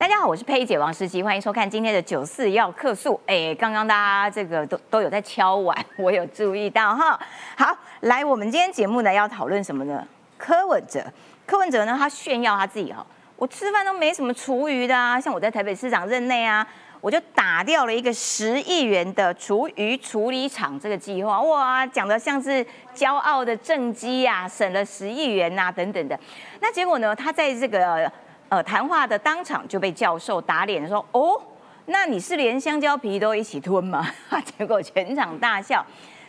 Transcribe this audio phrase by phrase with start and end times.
[0.00, 3.20] 大家好，我是佩姐王诗琪，欢迎收看今天的九四要客诉。
[3.26, 7.18] 哎，刚刚大家这个都都有在敲碗， 我有注意到哈。
[7.56, 10.06] 好，来，我们今天节目呢要讨论什么呢？
[10.36, 11.04] 柯文哲，
[11.44, 16.64] 柯文哲呢，他炫耀他自己哈，我吃饭都没什么厨余的啊，像我在台北市长任内啊，
[17.00, 26.16] 我就打掉了一个十亿元的厨余处理厂这个计划，哇，讲的像是骄傲的政绩呀，省了十亿元呐，等等的。
[26.60, 28.08] 那结果呢，他在这个。
[28.48, 31.40] 呃，谈话的当场就被教授打脸说：“哦，
[31.86, 34.06] 那你是连香蕉皮都一起吞吗？”
[34.56, 35.84] 结果全场大笑。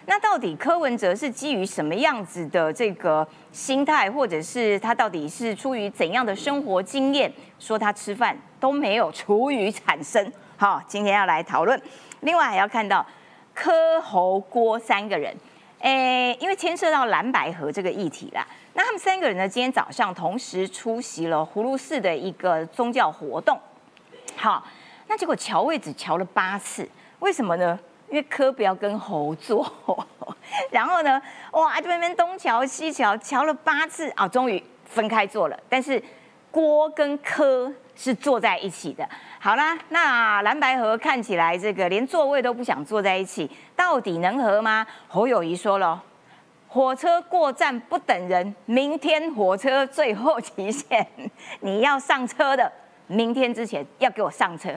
[0.05, 10.31] 那到底柯文哲是基于什么样子的这个心态，或者是他到底是出于怎样的生活经验，说他吃饭都没有厨余产生？
[10.58, 11.80] 好，今天要来讨论。
[12.22, 13.06] 另外还要看到
[13.54, 15.34] 柯侯郭三个人。
[15.81, 23.59] 诶，因为牵涉到蓝白河这个议题啦，那他们三个人呢，今天早上同时出席了葫芦寺的一个宗教活动。
[24.36, 24.66] 好，
[25.08, 26.88] 那结果瞧位置瞧了八次，
[27.20, 27.78] 为什么呢？
[28.09, 29.72] 因为柯不要跟侯坐，
[30.72, 35.59] 然后呢，哇，这边东瞧西瞧，瞧了八次啊，终于分开坐了。
[35.70, 36.02] 但是
[36.50, 39.08] 郭跟科是坐在一起的。
[39.40, 44.88] 好啦，那蓝白河看起来这个连座位都不想坐在一起，到底能合吗？
[45.08, 46.02] 侯友谊说了，
[46.70, 51.06] 火车过站不等人，明天火车最后期限，
[51.62, 52.72] 你要上车的，
[53.08, 54.70] 明天之前要给我上车。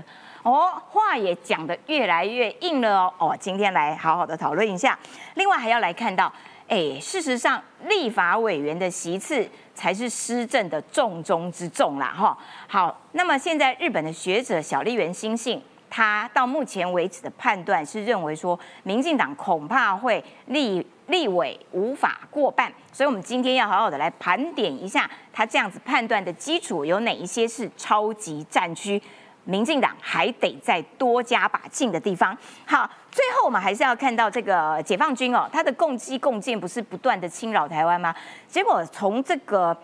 [0.42, 3.14] 哦，话也讲得越来越硬了哦。
[3.18, 4.98] 哦，今天来好好的讨论一下。
[5.34, 6.32] 另外还要来看到，
[6.66, 9.48] 哎，事实上立法委员的席次。
[9.74, 12.36] 才是施政的重中之重啦，哈。
[12.68, 29.00] 好，那么现在日本的学者小笠原新信，他到目前为止的判断是认为说，民进党恐怕会立立委无法过半，所以我们今天要好好的来盘点一下他这样子判断的基础有哪一些是超级战区。
[29.44, 32.36] 民进党还得再多加把劲的地方。
[32.64, 38.14] 好，最后我们还是要看到这个解放军哦，他的共机共建不是不断的侵扰台湾吗？
[38.46, 39.76] 结果从这个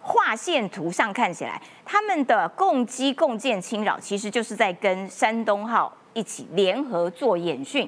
[0.00, 7.86] 划线图上看起来，他们的共机共建侵扰其实就是在跟山东号一起联合做演训。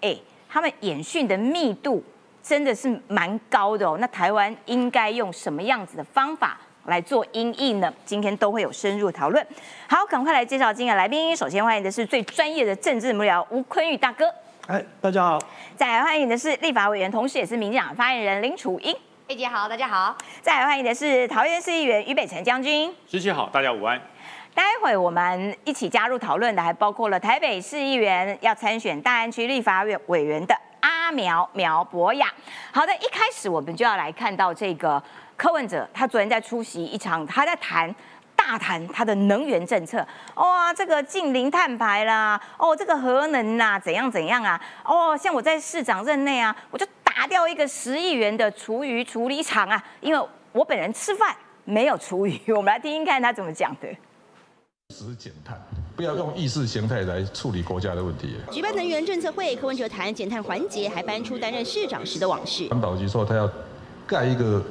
[0.00, 0.16] 哎，
[0.48, 2.02] 他们演训的密度
[2.44, 3.96] 真的是蛮高的哦。
[3.98, 6.58] 那台湾应该用什么样子的方法？
[6.84, 7.90] 来做音译呢？
[8.04, 9.46] 今天都会有深入讨论。
[9.88, 11.34] 好，赶快来介绍今天的来宾。
[11.34, 14.26] 首先欢迎的是最专业的政治幕僚吴坤玉大哥。
[14.66, 15.38] 哎，大家好。
[15.74, 18.94] 再来欢迎的是立法委员，同时也是民进党发言人林楚英。
[19.26, 20.14] 佩姐好，大家好。
[20.42, 22.94] 再来欢迎的是桃园市议员于北辰将军。
[23.08, 23.98] 十七好，大家午安。
[24.54, 30.54] 待会我们一起加入讨论的还包括了台北市议员要参选大安区立法委委员的
[31.04, 32.32] 阿苗苗博雅。
[32.72, 35.02] 好的，一开始我们就要来看到这个。
[35.36, 37.92] 柯文哲他昨天在出席一场，他在谈
[38.36, 40.06] 大谈他的能源政策，
[40.36, 53.88] 哇，这个近零碳排啦，哦，这个核能呐，怎样怎样啊，哦，像我在市长任内啊，我就打掉一个十亿元的厨余处理厂啊，因为我本人吃饭没有厨余，我们来听听看他怎么讲的。
[54.90, 55.60] 只减碳，
[55.96, 58.34] 不要用意识形态来处理国家的问题。
[58.50, 62.68] 举办能源政策会，柯文哲谈减碳环节，还搬出担任市长时的往事。
[62.68, 63.50] 环保局说他要
[64.06, 64.62] 盖一个。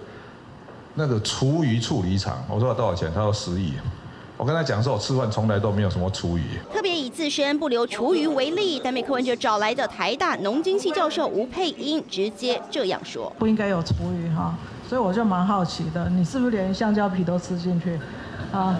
[0.95, 3.11] 那个厨余处理厂，我说要多少钱？
[3.11, 3.73] 他说十亿。
[4.37, 6.43] 我跟他讲说，我吃饭从来都没有什么厨余。
[6.71, 14.55] 特别以自身不留厨余为例，但被柯文哲找来的台大农经系教授吴佩英直接这样说：不应该有厨余哈。
[14.87, 17.99] 所以我就蛮好奇的，你是不是连香蕉皮都吃进去？
[18.51, 18.79] 啊？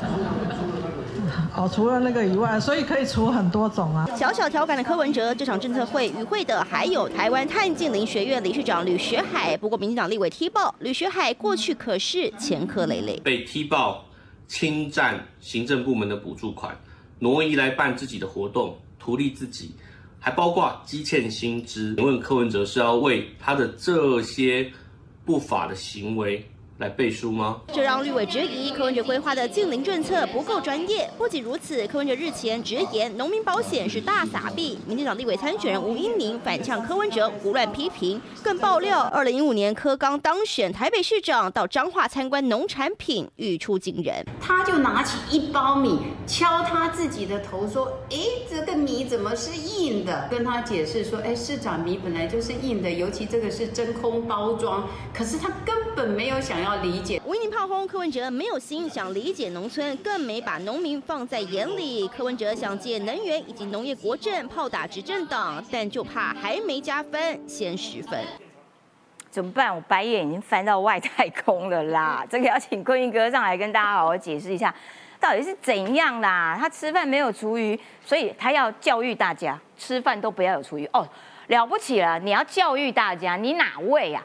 [1.55, 4.07] 哦，除了那个以外，所以可以除很多种啊。
[4.15, 9.55] 小小调侃的柯文哲，这场政策会与会的还有台湾碳净林学院理事长吕学海。
[9.57, 14.05] 不过，民进党立委踢爆吕学海过去可是前科累累，被踢爆
[14.47, 16.77] 侵占行政部门的补助款，
[17.19, 19.73] 挪移来办自己的活动，图利自己，
[20.19, 21.95] 还包括积欠薪资。
[21.95, 24.71] 请问柯文哲是要为他的这些
[25.25, 26.45] 不法的行为？
[26.79, 27.61] 来背书吗？
[27.71, 31.09] 这让绿委质疑柯文哲规划的禁零政策不够专业。
[31.17, 34.79] 不仅如此，柯文哲日前直言农民保险是大撒币。
[34.87, 44.25] 民进党立委参选人吴英宁反呛柯文哲胡乱批评，更爆料，二零一五年柯刚当选台北市长，到彰化参观农产品，语出惊人。
[44.41, 48.17] 他就拿起一包米，敲他自己的头说：“哎，
[48.49, 56.73] 这个米怎么是硬的？”跟他解释说：“哎，市长米本来就是硬的，尤其这个是真空包装。”可是他根本没有想要。
[56.83, 62.07] 理解，维宁炮轰柯文哲没有心想理解农村，更没把农民放在眼里。
[62.09, 68.19] 柯文哲想借能源以及农业国政炮打执政党，但就怕还没加分先十分。
[69.29, 69.73] 怎么办？
[69.73, 72.25] 我白眼已经翻到外太空了啦！
[72.29, 74.73] 这个要请坤一哥上来跟大家好好解释一下，
[75.19, 76.57] 到底是怎样啦？
[76.59, 81.07] 他吃饭没有厨余，所以他要教育大家吃饭都不要有厨余哦，
[81.47, 82.19] 了不起了！
[82.19, 84.21] 你要教育大家，你哪位呀？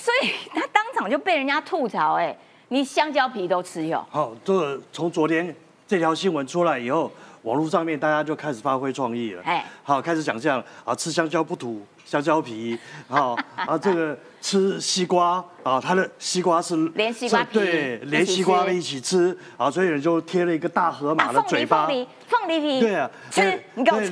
[0.00, 2.34] 所以他当场就被人家吐槽，哎，
[2.68, 4.04] 你香蕉皮都吃哟。
[4.10, 5.54] 好，这个从昨天
[5.86, 7.12] 这条新闻出来以后，
[7.42, 9.42] 网络上面大家就开始发挥创意了。
[9.44, 24.10] 哎，好，开始想象啊，吃香蕉不吐香蕉皮， 好啊，这个吃西瓜啊，它的西瓜是连西瓜皮对，连西瓜一起吃啊，所以人就贴了一个大河马的嘴巴，凤梨凤梨皮，对啊，吃你给我吃，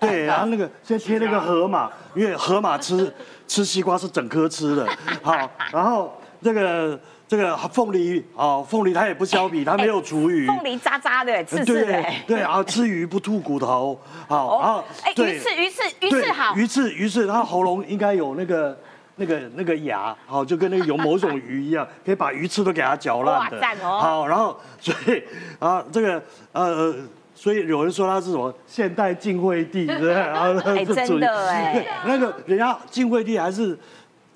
[0.00, 3.12] 对，然后那个先贴那个河马，因为河马吃
[3.50, 4.86] 吃西瓜是整颗吃的，
[5.20, 6.98] 好，然后这个。
[7.30, 10.48] 这个凤梨啊，凤梨它也不削皮，它没有厨余。
[10.48, 12.04] 凤梨渣渣的，刺刺的。
[12.26, 13.96] 对啊，吃鱼不吐骨头，
[14.28, 16.56] 好，然后哎，鱼刺鱼刺鱼刺好。
[16.56, 18.76] 鱼刺鱼刺，它喉咙应该有那个
[19.14, 23.62] 那个那个牙，好，就跟那个有某种鱼一样，可以把鱼刺都给它嚼烂的。
[23.80, 25.22] 好，然后所以
[25.60, 26.20] 啊，这个
[26.50, 26.92] 呃，
[27.40, 30.12] 所以有人说他是什么现代晋惠帝，对不对？
[30.76, 33.78] 哎，真的哎， 那个人家晋惠帝还是。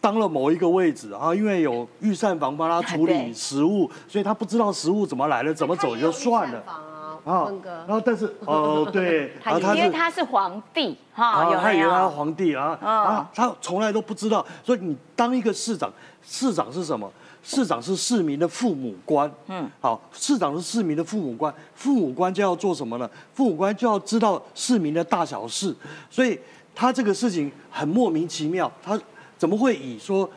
[0.00, 6.62] 当了某一个位置啊，因为有御膳房帮他处理食物，所以他不知道食物怎么来的，怎么走就算了。
[7.24, 7.50] 啊，
[7.86, 14.44] 然后但是 哦对，他因为他是皇帝哈，他以为他是皇帝啊啊，他从来都不知道。
[14.62, 15.90] 所以你当一个市长，
[16.22, 17.10] 市长是什么？
[17.44, 19.30] 市长是市民的父母官。
[19.46, 23.08] 嗯，好，市长是市民的父母官，父母官就要做什么呢？
[23.34, 25.72] 父母官就要知道市民的大小事，
[26.10, 26.36] 所以
[26.74, 28.98] 他这个事情很莫名其妙，他。
[29.36, 30.30] 怎么会以说，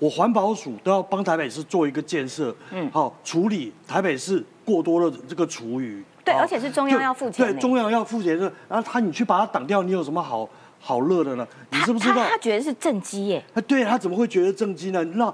[0.00, 10.46] 我环保署都要帮台北市做一个建设，嗯，好处理台北市过多的这个厨余，对，而且是中央要付钱，对，中央要付钱的，然后他你去把它挡掉，你有什么好
[10.80, 11.46] 好乐的呢？
[11.70, 12.16] 你知不知道？
[12.28, 15.02] 他觉得是正畸耶，啊对他怎么会觉得正畸呢？
[15.04, 15.32] 那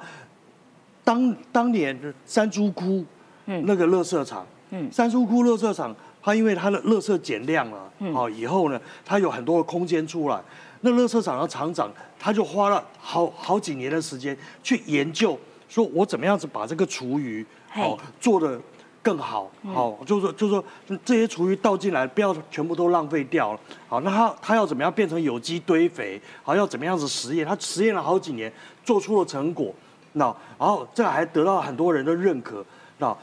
[1.09, 3.03] 当当年三珠窟，
[3.47, 10.39] 嗯，那个垃圾场，嗯，三珠窟垃圾场，它因为它的垃圾减量了，好以后呢，它有很多的空间出来。
[10.83, 18.61] 那乐车厂的厂长，他就花了好好几年的时间去研究，说我怎么样子把这个厨余好做的
[19.03, 20.63] 更好，好就是说就是说
[21.07, 23.61] 这些厨余倒进来，不要全部都浪费掉了。
[23.89, 26.21] 好，那他他要怎么样变成有机堆肥？
[26.43, 27.47] 好，要怎么样子实验？
[27.47, 28.53] 他实验了好几年，
[28.85, 29.75] 做出了成果。
[30.13, 30.25] 那
[30.59, 32.65] 然后这还得到很多人的认可。
[32.99, 33.17] 那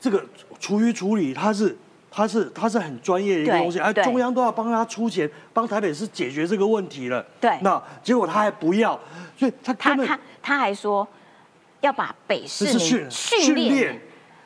[0.00, 0.24] 这个
[0.58, 1.76] 厨余处理，它是。
[2.16, 7.20] 它是它是很专业的一个东西，而中央都要帮他出钱，帮台北市解决这个问题了。
[7.40, 8.96] 对，那结果他还不要，
[9.36, 11.04] 所以他他他他还说
[11.80, 14.00] 要把北市训训练。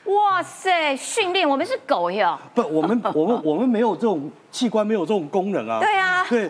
[0.06, 2.38] 哇塞，训练我们是狗哟！
[2.54, 5.78] 不，我们我们我们没有这种器官，没有这种功能啊。
[5.78, 6.48] 对啊，对，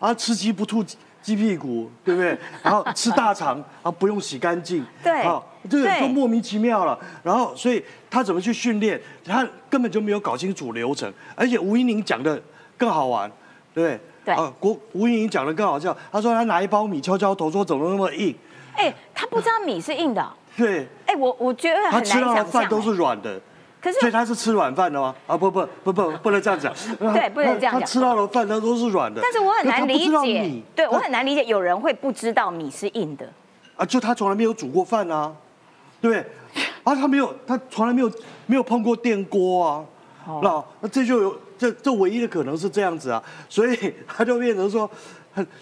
[0.00, 0.84] 啊吃鸡不吐
[1.22, 2.36] 鸡屁股，对不对？
[2.62, 4.84] 然后吃大肠啊不用洗干净。
[5.02, 6.98] 对，好，这个就莫名其妙了。
[7.22, 7.82] 然后所以。
[8.12, 9.00] 他怎么去训练？
[9.24, 12.42] 他根本就没有搞清楚流程，而且吴英宁讲的
[12.76, 13.30] 更好玩，
[13.72, 14.00] 对不对？
[14.24, 15.96] 对啊，国吴英宁讲的更好笑。
[16.10, 18.34] 他说他拿一包米敲敲头，说怎么那么硬？
[18.74, 20.28] 哎，他不知道米是硬的。
[20.56, 20.88] 对。
[21.06, 22.20] 哎，我我觉得很难想象。
[22.20, 23.40] 他吃到的饭都是软的。
[23.80, 23.98] 可是。
[24.00, 25.14] 所以他是吃软饭的吗？
[25.26, 26.72] 啊不不不不，不能这样讲。
[26.98, 27.80] 对，不能这样讲。
[27.80, 29.20] 他吃到的饭他都是软的。
[29.22, 33.26] 但是我很难理解，对我很难理解有人会不知道米是硬的。
[33.76, 35.32] 啊，就他从来没有煮过饭啊，
[36.00, 36.24] 对。
[36.82, 38.10] 啊，他没有，他从来没有
[38.46, 39.84] 没有碰过电锅啊，
[40.42, 44.90] 那那这就有这这唯一的可能是这样子啊，所以 他就变成说，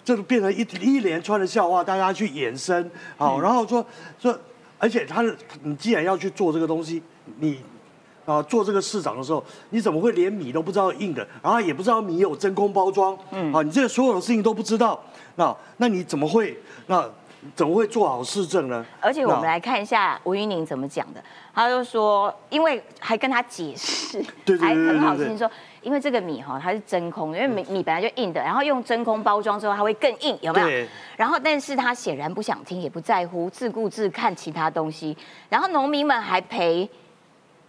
[0.05, 3.85] 这就变成一一连串的笑话，大家去衍生，好，然后说
[4.19, 4.39] 说，
[4.79, 5.23] 而且他
[5.63, 7.03] 你既然要去做这个东西，
[7.41, 7.61] 你
[8.29, 15.01] 啊做这个市长的时候，你怎么会连米都不知道硬的，然后也不知道米有真空包装，嗯，啊，你这个所有的事情都不知道，
[15.37, 16.57] 那那你怎么会
[16.87, 17.09] 那？
[17.55, 18.85] 怎么会做好市政呢？
[19.01, 21.23] 而且我们来看一下吴云宁怎么讲的，
[21.55, 24.21] 他就说，因为还跟他解释，
[24.61, 25.49] 还很好心说，
[25.81, 30.87] 因为这个米哈它是真空，因为米米本来就硬的，然后用真空包装之后它会更硬，有没有？
[31.17, 35.17] 然后但是他显然不想听，也不在乎，自顾自看其他东西。
[35.49, 36.91] 然后农民们还陪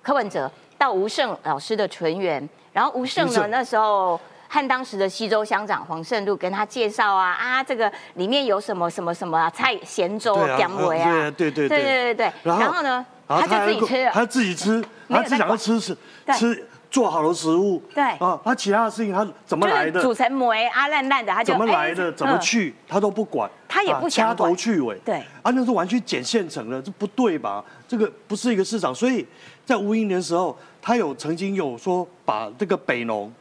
[0.02, 4.20] 柯文哲到吴胜老师的纯元，然后吴胜呢那时候。
[4.52, 11.84] 和当时的西州乡长黄胜禄跟他介绍啊啊，这个里面有什么什么什么啊菜咸粥姜维啊，对对对对。
[11.84, 12.34] 对对对。
[12.42, 15.96] 然后呢，他就自己吃，他自己吃，他只想要吃吃
[16.34, 17.82] 吃做好了食物。
[17.94, 20.02] 对啊，他其他的事情他怎么来的？
[20.02, 22.12] 煮成梅啊烂烂的，他就怎么来的？
[22.12, 22.74] 怎么去？
[22.88, 24.98] 他都不管，他也不掐头去尾。
[25.06, 27.64] 对，啊，那是完全捡现成的，这不对吧？
[27.88, 29.26] 这个不是一个市场，所以
[29.66, 33.32] 在吴英年时候，他有曾经有说把这个北农。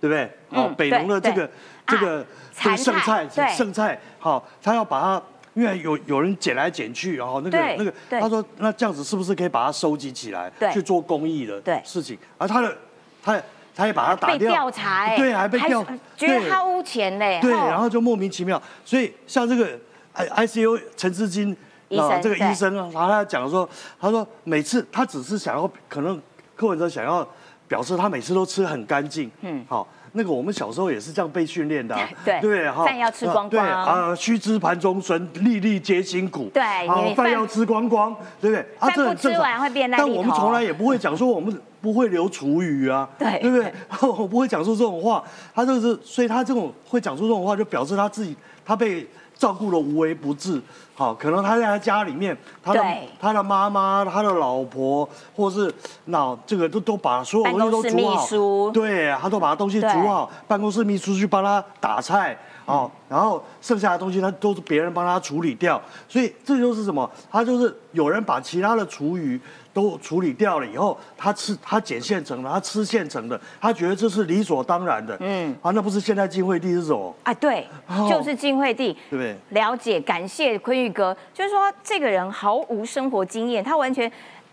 [0.00, 0.30] 对不对？
[0.50, 1.50] 哦，北农的这个
[1.86, 5.22] 这个这个剩菜剩菜，好，他要把它
[5.54, 12.18] 因为有有人捡来捡去，然后那个那个，他说那这样子是不是可以把它收集起来，去做公益的事情？
[12.36, 12.76] 而他的
[13.24, 13.40] 他
[13.74, 15.82] 他也把他打被掉，调查哎，对，还被调，
[16.16, 18.60] 觉得对他污钱嘞，对，哦然后就莫名其妙。
[18.84, 19.78] 所以像这个
[20.12, 21.56] I ICU 陈志金
[21.88, 23.68] 医生这个医生啊，然后他讲说，
[24.00, 26.20] 他说每次他只是想要，可能
[26.54, 27.26] 柯文哲想要
[27.66, 29.88] 表示他每次都吃很干净，嗯，好。
[30.16, 38.60] 那个我们小时候也是这样被训练的、啊， 对对哈，饭要吃光光对啊，须知盘中餐，粒粒皆辛苦，对好你饭饭要吃光光，对不对？
[38.78, 43.70] 啊饭不吃这很正常完会变烂但我们从来也不会讲说我们不会留厨余啊，对对不对？
[44.08, 45.22] 我不会讲出这种话，
[45.54, 50.58] 他就是，所以他这种会讲出这种话，就表示他自己他被照顾的无微不至。
[50.94, 55.70] 好，可能他在他家里面，他的对他的妈妈、他的老婆，或是
[56.06, 62.34] 那这个都都把所有东西都煮好秘书，对，他都把东西煮好，办公室秘书去帮他打菜。
[62.66, 67.10] 哦，然后剩下的东西他都是别人帮他处理掉，所以这就是什么？
[67.30, 69.38] 他就是有人把其他的厨余
[69.74, 75.14] 都处理掉了以后，他吃他捡现成的，他吃现成的，他觉得这是理所当然的。
[75.20, 77.14] 嗯，啊，那不是现在晋惠帝是什么？
[77.24, 79.36] 啊，对，哦就是晋惠帝，对对？
[79.50, 84.10] 了解，感谢坤玉哥，就是说这个人毫无生活经验，他完全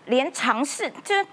[0.08, 1.26] 连尝试，就是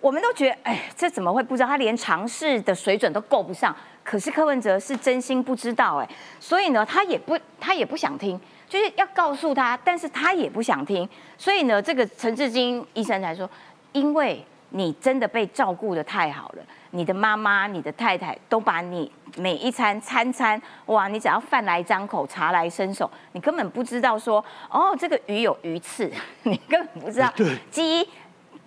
[0.00, 1.68] 我们都觉得，哎，这怎么会不知道？
[1.68, 3.74] 他连尝试的水准都够不上。
[4.02, 6.06] 可是柯文哲是真心不知道，哎，
[6.38, 8.38] 所以呢，他也不，他也不想听，
[8.74, 11.08] 就是要告诉他，但是他也不想听。
[11.38, 13.48] 所以呢，这个陈志金医生才说，
[13.92, 26.10] 因为你真的被照顾的太好了，你的妈妈、你的太太都把你每一餐餐餐，哇，你只要饭来张口，茶来伸手，你根本不知道说，哦，这个鱼有鱼刺，
[26.42, 28.08] 你根本不知道对鸡。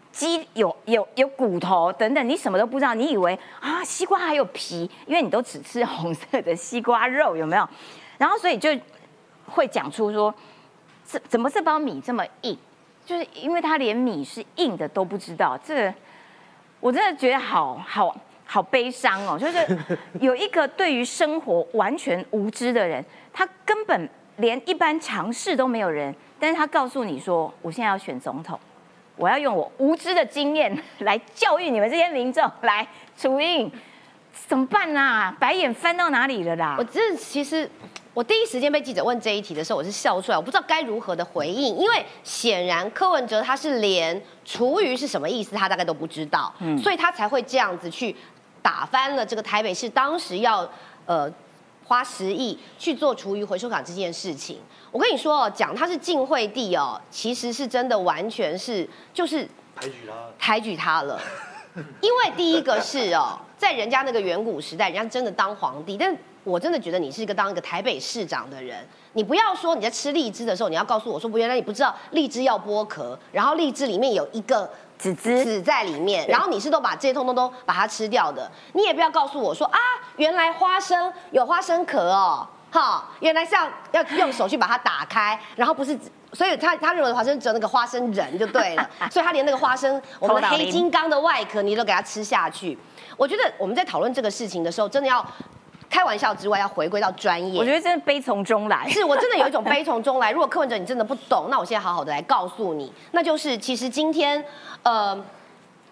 [0.09, 7.69] 鸡有有有骨头等等，你什么都不知道，你以为啊西瓜还有皮，因为你都只吃红色的西瓜肉，有没有？
[8.17, 8.71] 然后所以就
[9.47, 10.33] 会讲出说，
[11.03, 12.57] 怎怎么这包米这么硬？
[13.05, 15.93] 就是因为他连米是硬的都不知道，这
[16.79, 18.13] 我真的觉得好好
[18.45, 19.39] 好悲伤哦。
[19.39, 19.79] 就是
[20.19, 28.59] 有一个对于生活完全无知的人，他根本连一般常识都没有人，但是他告诉你说，我现在要选总统，
[29.15, 32.85] 我要用我无知的经验 来教育你们这些民众，来
[33.17, 33.71] 楚印，
[34.33, 35.33] 怎么办啊？
[35.39, 36.83] 白眼翻到哪里了啦我？
[36.83, 37.69] 这其实，
[38.17, 48.15] 我第一时间被记者问这一题的时候，我是笑出来，我不知道该如何的回应，因为显然柯文哲他是连厨余是什么意思，他大概都不知道，所以他才会这样子去
[48.59, 50.67] 打翻了这个台北市当时要
[51.05, 51.31] 呃
[51.85, 54.59] 花十亿去做厨余回收厂这件事情。
[54.91, 60.13] 我跟你说哦，讲他是晋惠帝哦，其实是真的完全是就是抬举他。
[60.39, 61.21] 抬举他了，
[62.01, 68.77] 因为第一个是哦，在人家那个远古时代，人家真的当皇帝，但我真的觉得你是一个当一个台北市长的人，
[69.13, 79.79] 你不要说你在吃荔枝的时候，你要告诉我说不，原来你不知道荔枝要剥壳，然后荔枝里面有一个籽籽籽在里面，然后你是都把这些通通都把它吃掉的，你也不要告诉我说啊，
[80.15, 82.47] 原来花生有花生壳哦。
[82.69, 85.97] 哈，原来是要要用手去把它打开，然后不是，
[86.33, 92.77] 所以他他认为花生只有那个花生仁就对了， 所以他连那个花生我们的黑金刚的外壳你都给它吃下去。
[93.15, 95.25] 我觉得我们在讨论这个事情的时候，真的要
[95.89, 97.59] 开玩笑之外，要回归到专业。
[97.59, 98.87] 我觉得真的悲从中来。
[98.89, 100.31] 是我真的有一种悲从中来。
[100.31, 104.43] 如果柯文哲你真的不懂，那我现在好好的来告诉你，那就是其实今天，
[104.83, 105.23] 呃。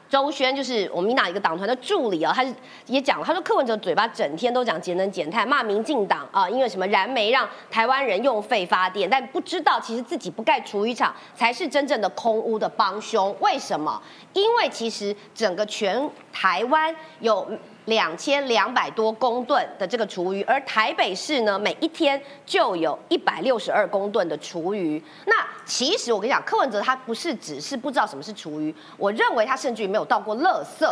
[0.08, 2.54] 周轩就是我们民党一个党团的助理啊，他是
[2.86, 13.36] 也讲了，他说柯文哲嘴巴整天都讲节能减碳，骂民进党啊，因为什么燃煤让台湾人用废发电，但不知道其实自己不盖厨余厂才是真正的空屋的帮凶。
[13.40, 14.00] 为什么？
[14.34, 17.46] 因为其实整个全台湾有
[17.86, 25.01] 两千两百多公吨的这个厨余，而台北市呢，每一天就有一百六十二公吨的厨余。
[25.25, 30.88] 那其实我跟你讲，柯文哲他不是只是不知道什么是厨余，我认为他甚至于没有倒过垃圾。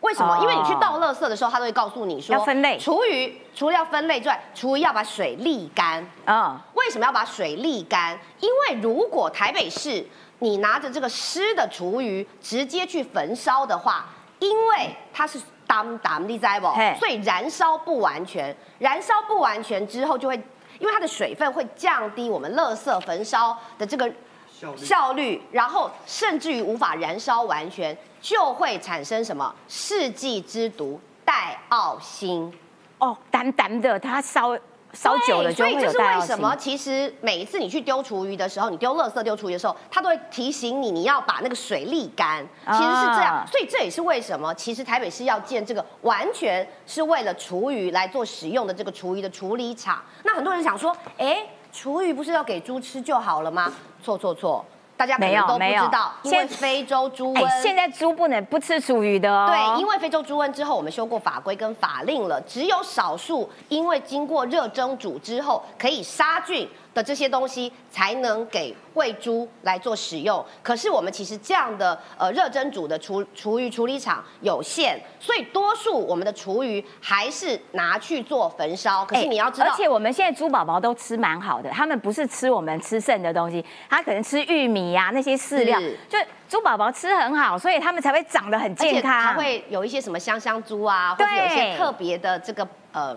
[0.00, 0.34] 为什么？
[0.34, 6.02] 哦因为你去倒垃圾的时候，他都会告诉你说要分类厨余除了要分类之外，厨余要把水沥干。
[6.26, 8.18] 嗯，为什么要把水沥干？
[8.40, 10.02] 因为如果台北市
[10.38, 14.06] 你拿着这个湿的厨余直接去焚烧的话，
[14.38, 15.38] 因为它是
[15.70, 16.96] 当当你知不嘿？
[16.98, 20.34] 所以燃烧不完全，燃烧不完全之后就会，
[20.80, 24.12] 因为它的水分会降低我们垃圾焚烧的这个
[24.50, 32.52] 效率效率，然后甚至于无法燃烧完全，就会产生什么世纪之毒戴奥辛。
[32.98, 34.58] 哦，淡淡的，它烧
[34.92, 36.54] 烧久了就会对所以这是为什么？
[36.56, 42.46] 其实每一次你去丢厨余的时候，你丢垃圾丢厨余的时候，它都会提醒你，你要把那个水沥干。
[42.66, 50.02] 其实是这样啊，所以这也是为什么，其实台北市要建这个完全是为了厨余来做使用的这个厨余的处理厂。
[50.24, 51.46] 那很多人想说，哎。
[51.72, 53.72] 厨余不是要给猪吃就好了吗？
[54.02, 54.64] 错错错，
[55.00, 57.62] 大家可没有能都不知道，因为非洲猪哎、瘟。
[57.62, 59.46] 现在猪不能不吃鼠鱼的哦。
[59.48, 70.44] 对，因为非洲猪瘟之后，我们修过法规跟法令了，只有少数因为经过热蒸煮之后可以杀菌的这些东西，才能给喂猪来做使用。
[70.62, 79.04] 可是我们其实这样的呃热蒸煮的厨厨余处理厂有限，所以多数我们的厨余还是拿去做焚烧。
[79.04, 86.18] 可是你要知道，哎而且我们现在猪宝宝都吃蛮好的，他们不是吃我们吃剩的东西，他可能吃玉米呀、那些饲料是，就
[86.48, 89.22] 猪宝宝吃很好，所以他们才会长得很而且健康。
[89.22, 93.16] 它会有一些什么香香猪啊，或者有一些特别的这个呃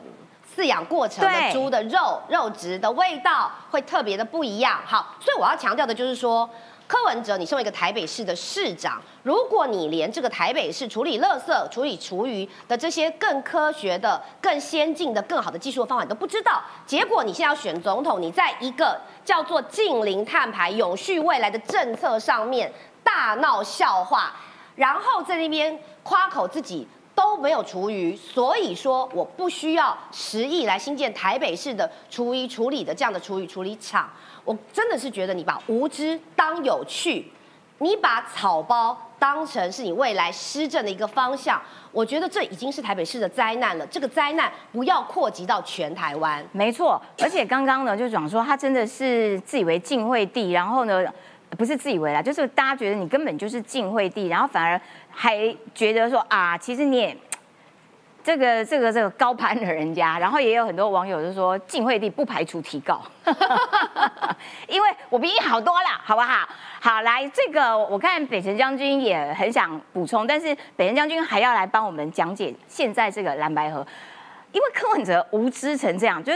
[0.56, 4.80] 饲养过程的猪的肉肉质的味道会特别的不一样。
[4.86, 6.50] 好，所以我要强调的就是说。
[6.86, 24.34] 柯文哲，你身为一个台北市的市长，如果你连这个台北市处理垃圾、处理厨余的这些更科学的、更先进的、更好的技术的方法你都不知道，结果你现在要选总统，你在一个叫做近零碳排、永续未来的政策上面大闹笑话，
[24.76, 34.10] 然后在那边夸口自己都没有厨余，所以说我不需要十亿来新建台北市的厨余处理的这样的厨余处理厂。
[34.44, 37.32] 我真的是觉得你把无知当有趣，
[37.78, 41.62] 你把草包当成是你未来施政的一个方向，
[41.94, 43.88] 我觉得这已经是台北市的灾难了。
[43.88, 46.44] 这个灾难不要扩及到全台湾。
[46.52, 51.02] 没错，而且刚刚呢就讲说他真的是自以为晋惠帝，然后呢
[51.58, 54.82] 不是自以为啦，就是大家觉得你根本就是晋惠帝，然后反而
[55.14, 57.16] 还觉得说啊，其实你也。
[58.26, 63.02] 这个这个这个高攀了人家， 然后也有很多网友就说晋惠帝不排除提高，
[64.66, 66.48] 因为我比你好多了，好不好？
[66.80, 73.86] 好，来这个我看北辰将军也很想补充，但是北辰将军还要来帮我们讲解现在这个蓝白河，
[74.54, 76.32] 因为柯文哲无知成这样，就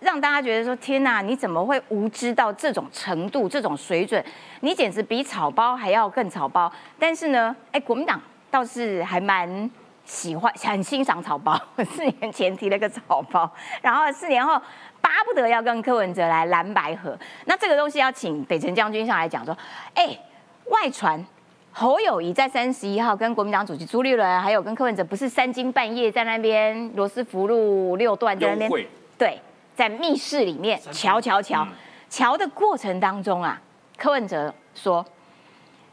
[0.00, 4.24] 让大家觉得说天哪，你怎么会无知到这种程度、这种水准？
[4.60, 6.72] 你简直比草包还要更草包。
[6.98, 9.70] 但是呢，哎，国民党倒是还蛮。
[10.08, 11.60] 喜欢很欣赏草包，
[11.90, 14.56] 四年前提了个草包，然后四年后
[15.00, 17.18] 巴不得要跟柯文哲来蓝白合。
[17.46, 19.52] 那这个东西要请北辰将军上来讲说，
[19.94, 20.16] 哎，
[20.66, 21.26] 外传
[21.72, 28.86] 侯友谊在三十一号跟国民党主席朱立伦还有跟柯文哲不是三更半夜在那边罗斯福路六段在那边
[29.18, 29.40] 对，
[29.76, 31.68] 在密室里面瞧瞧瞧，
[32.08, 33.60] 瞧的过程当中啊，
[33.96, 35.04] 柯文哲说。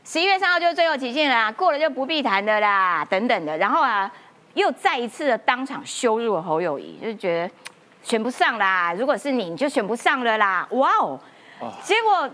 [0.06, 3.58] 十一月三号就是最后期限了啦，过了就不必谈的啦，等等的。
[3.58, 4.12] 然后啊，
[4.54, 7.54] 又再一次的当场羞辱了侯友谊，就是觉得
[8.02, 8.94] 选不上啦。
[8.94, 10.68] 如果是你，你就选不上了啦。
[10.72, 11.20] 哇哦！
[11.82, 12.30] 结果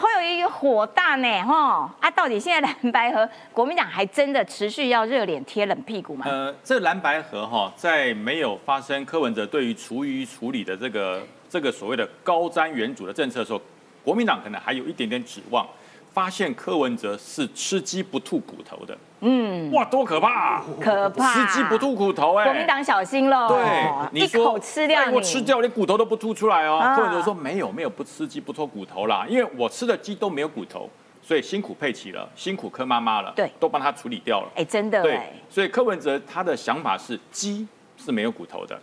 [0.00, 2.10] 侯友谊火大呢，哈啊！
[2.10, 6.24] 到底现在蓝白河国民党还真的持续要热脸贴冷屁股吗？
[6.26, 13.60] 呃，这蓝白河哈，在没有发生柯文哲对于厨余处理的这个这个所谓的高瞻远瞩的政策的时候，
[14.02, 15.68] 国民党可能还有一点点指望。
[16.12, 20.64] 发现柯文哲是吃鸡不吐骨头的，嗯，哇，多可怕、啊！
[20.80, 21.32] 可怕！
[21.32, 23.48] 吃鸡不吐骨头、哎，国民党小心喽！
[23.48, 26.78] 对，一口吃掉你，我吃掉连骨头都不吐出来哦。
[26.78, 30.90] 啊柯文哲说没有没有，不吃鸡不吐骨头啦，因为我吃的鸡都没有骨头，
[31.22, 34.48] 所以辛苦佩奇了，辛苦柯妈妈了，对，都帮他处理掉了。
[34.56, 38.74] 哎，真的，对，所以柯文哲他的想法是鸡是没有骨头的，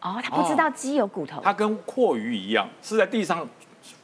[0.00, 3.44] 哦，他不知道鸡有骨头，它跟阔鱼一样是在地上。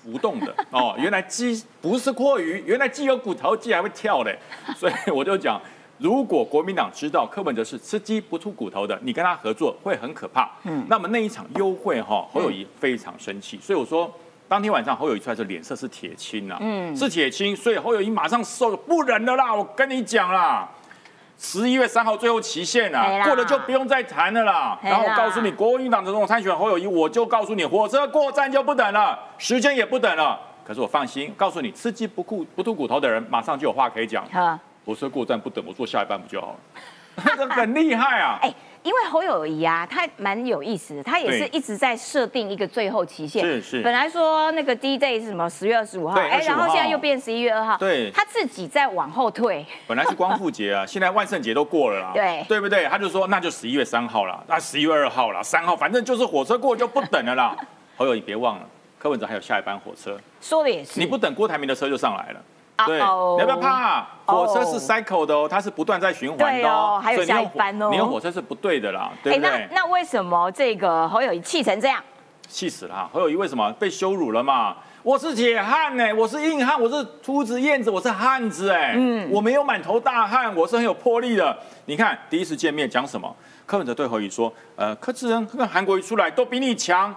[0.04, 4.38] 浮动的哦，原来鸡不是阔鱼，原来鸡有骨头，鸡还会跳嘞，
[4.76, 5.58] 所以我就讲，
[5.98, 10.50] 如果国民党知道柯文哲是吃鸡不吐骨头的，你跟他合作会很可怕。
[10.64, 14.12] 嗯，那么那一场优惠哈，侯友谊非常生气，所以我说
[14.46, 20.68] 当天晚上侯友谊出来的脸色是铁青啊，嗯，是铁青，所以侯友谊马上受了不忍了啦，我跟你讲啦。
[21.38, 24.78] 十一月三号最后期限了，过了就不用再谈了啦。
[24.82, 30.40] 然后我告诉你，国民党的总统参选侯友谊，我就告诉你，火车过站就不等了，时间也不等了。
[30.64, 34.24] 可是我放心，告诉你，吃鸡不吐不吐骨头的人，马上就有话可以讲。
[34.86, 36.56] 火车过站不等，我坐下一班不就好了？
[37.36, 38.38] 这很厉害啊！
[38.42, 38.54] 哎。
[38.84, 43.42] 因为侯友谊啊，他蛮有意思的，他也是一直在设定一个最后期限。
[43.42, 43.82] 是是。
[43.82, 47.78] 本来说那个 D day 是什么十月二十五号，哎，然后现在又变十一月二号。
[47.78, 48.10] 对。
[48.10, 49.64] 他自己在往后退。
[49.86, 52.10] 本来是光复节啊， 现在万圣节都过了啦。
[52.12, 52.44] 对。
[52.46, 52.84] 对不对？
[52.84, 57.56] 他就说那就十一月三号了，那十一月二号了，三号反正就是火车过就不等了啦。
[57.96, 58.68] 侯友谊别忘了，
[58.98, 60.20] 柯文哲还有下一班火车。
[60.42, 61.00] 说的也是。
[61.00, 62.42] 你不等郭台铭的车就上来了。
[62.86, 64.06] 对，你要不要怕？
[64.26, 67.88] 火车是 cycle 的哦，它是不断在循环的哦，还有下一班哦。
[67.90, 69.50] 你用火车是不对的啦，对不对？
[69.70, 72.02] 那那为什么这个侯友谊气成这样？
[72.48, 73.08] 气死了！
[73.12, 74.76] 侯友谊为什么被羞辱了嘛？
[75.02, 81.56] 我是铁汉呢，我是硬汉，我是秃子燕子，我是汉子哎，嗯，我没有满头大汗，我是很有魄力的。
[81.86, 83.34] 你看第一次见面讲什么？
[83.66, 87.14] 柯文哲对侯友谊说，呃，柯志恩跟韩国瑜出来都比你强。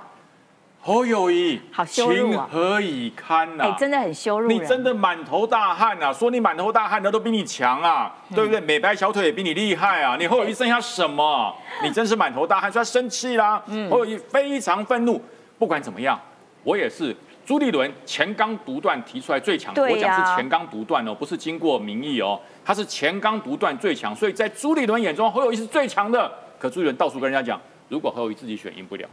[0.87, 4.47] 侯友谊，好羞辱啊情何以堪呐、哎，真的很羞辱。
[4.47, 6.13] 你真的满头大汗啊！
[6.13, 8.61] 说你满头大汗的都比你强啊，嗯对不对？
[8.61, 10.15] 美白小腿也比你厉害啊！
[10.17, 11.53] 你侯友谊剩下什么？
[11.83, 13.61] 你真是满头大汗，所以他生气啦。
[13.67, 15.21] 嗯侯友谊非常愤怒。
[15.59, 16.17] 不管怎么样，
[16.63, 17.13] 我也是
[17.45, 19.83] 朱立伦前刚独断提出来最强的。
[19.83, 24.15] 我讲是前刚独断哦，不是经过民意哦，他是前刚独断最强。
[24.15, 26.31] 所以在朱立伦眼中，侯友谊是最强的。
[26.57, 29.05] 可朱立伦到处跟人家讲，如果侯友谊自己选赢不了。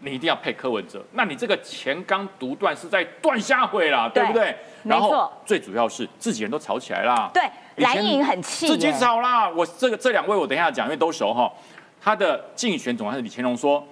[0.00, 4.54] 你一定要配柯文哲，那你这个前刚独断是在断下回啦，对不对？
[4.84, 7.30] 然后最主要是自己人都吵起来啦。
[7.34, 7.42] 对
[7.76, 9.48] 蓝营很气自己吵啦。
[9.48, 11.52] 我这个这两位我等一下讲，因为都熟哈。
[12.00, 13.84] 他的竞选总还是李乾隆说，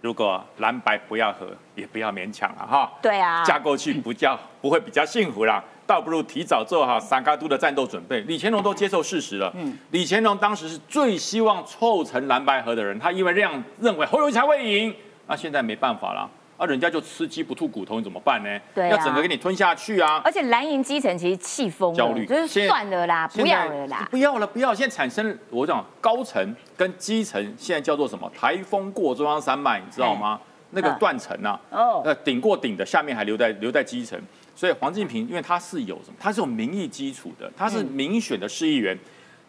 [0.00, 2.92] 如果蓝白不要和，也不要勉强了哈。
[3.02, 8.20] 对啊嫁过去不叫不会比较幸福啦，倒不如提早做好三嘎都的战斗准备。
[8.22, 9.52] 李乾隆都接受事实了。
[9.54, 14.94] 嗯，李乾隆当时是最希望凑成蓝白河的人，他因为这样认为侯友宜才会赢。
[15.26, 18.60] 那现在没办法了，啊，人家就吃鸡不吐骨头，你怎么办呢？
[18.74, 20.20] 对啊要整个给你吞下去啊。
[20.24, 24.08] 而且蓝营基层其实气疯了，焦虑就是算了啦，不要了啦。
[24.10, 24.74] 不要了，不要！
[24.74, 28.30] 现在产生我讲高层跟基层，现在叫做什么？
[28.38, 30.38] 台风过中央山脉，你知道吗？
[30.76, 34.20] 那个断层啊，哦呃，顶过顶的，下面还留在留在基层。
[34.56, 36.14] 所以黄进平，因为他是有什么？
[36.18, 38.96] 他是有民意基础的，他是民选的市议员，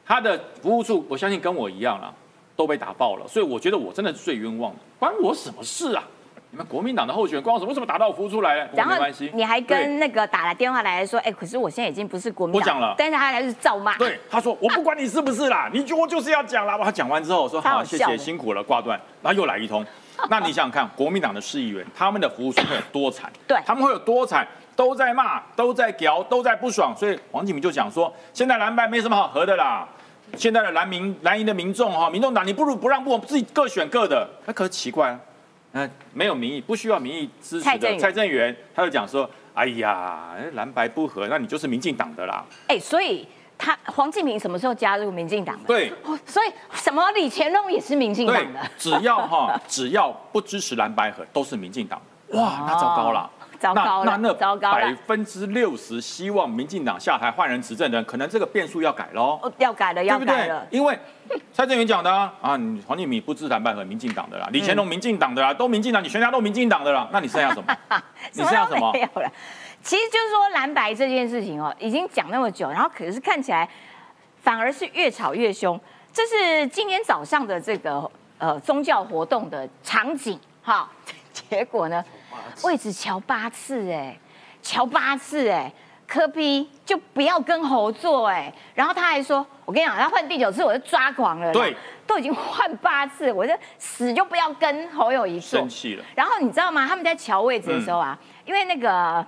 [0.05, 2.13] 他的服务处，我相信跟我一样啦，
[2.55, 3.27] 都被打爆了。
[3.27, 6.03] 所以我觉得我真的是最冤枉的，关我什么事啊？
[6.51, 7.69] 你们国民党的候选人关我什么？
[7.69, 8.69] 为什么打到我服务处来了？
[8.71, 9.29] 我然后没关系。
[9.33, 13.97] 你还跟那个打了电话来说，哎，可是我现在已经不是国民党，我讲了但是他还是照骂。
[13.97, 16.77] 对，他说我不管你是不是啦，你就我就是要讲啦。
[16.81, 19.85] 他讲完之后我说好，谢谢辛苦了，挂断，然后又来一通。
[20.29, 23.29] 那你想想看，国民党的市议员，他们的服务处会有多惨？
[23.45, 24.47] 对他们会有多惨？
[24.75, 26.95] 都在骂，都在屌，都在不爽。
[26.95, 29.87] 所以黄启明就讲说，现在蓝白没什么好合的啦。
[30.35, 34.27] 现在的蓝民蓝营的民众哈，民众党你不如不让步，自己各选各的。
[34.45, 35.19] 那可是奇怪啊，
[35.73, 42.43] 嗯，没有民意，不需要民意支持的蔡正元他就讲说，哎呀，蓝白不合，那你就是民进党的啦。
[42.67, 43.25] 哎，所以
[43.57, 45.67] 他黄敬平什么时候加入民进党的？
[45.67, 52.01] 对，哦，所以什么李乾隆也是民进对党的，，只要哈，只要不支持蓝白合，都是民进党。
[52.29, 53.29] 哇，那糟糕了。
[53.71, 60.65] 哦糟糕了那那糟糕百分之六十希望民进党下台换人执政的人，可能这个变数要改喽，哦，要改了，要改了？。
[60.69, 60.97] 因为
[61.53, 67.77] 蔡正元讲的啊，啊你黄建民不支持蓝白合，民进党的啦，李乾隆民进党的啦，都民进党，你全家都民进党的啦，那你剩下什么？
[68.33, 69.01] 你剩下什么没？
[69.01, 69.31] 有了。
[69.81, 73.69] 其实就是说蓝白这件事情哦，已经讲那么久，然后可是看起来
[74.41, 75.79] 反而是越吵越凶。
[76.11, 80.89] 这是今天早上的这个呃宗教活动的场景哈，
[81.31, 82.03] 结果呢
[82.63, 84.17] 位置瞧八次哎，
[84.61, 85.71] 瞧八次哎。
[86.07, 91.51] 科比就不要跟猴做哎，然后他还说：“我跟你讲，他换第九次我就抓狂了。
[91.51, 95.61] 对，都已经换八次，我就死就不要跟侯友谊做。
[95.61, 96.05] 生气了。
[96.13, 96.85] 然后你知道吗？
[96.87, 99.25] 他们在瞧位置的时候啊，因为那个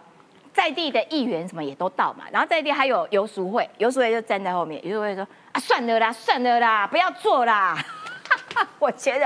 [0.53, 7.75] 在地的议员什么也都到嘛，然后在地还有游淑慧，游淑慧就站在后面，游淑慧说啊，算了啦，算了啦，不要做啦。
[8.77, 9.25] 我觉得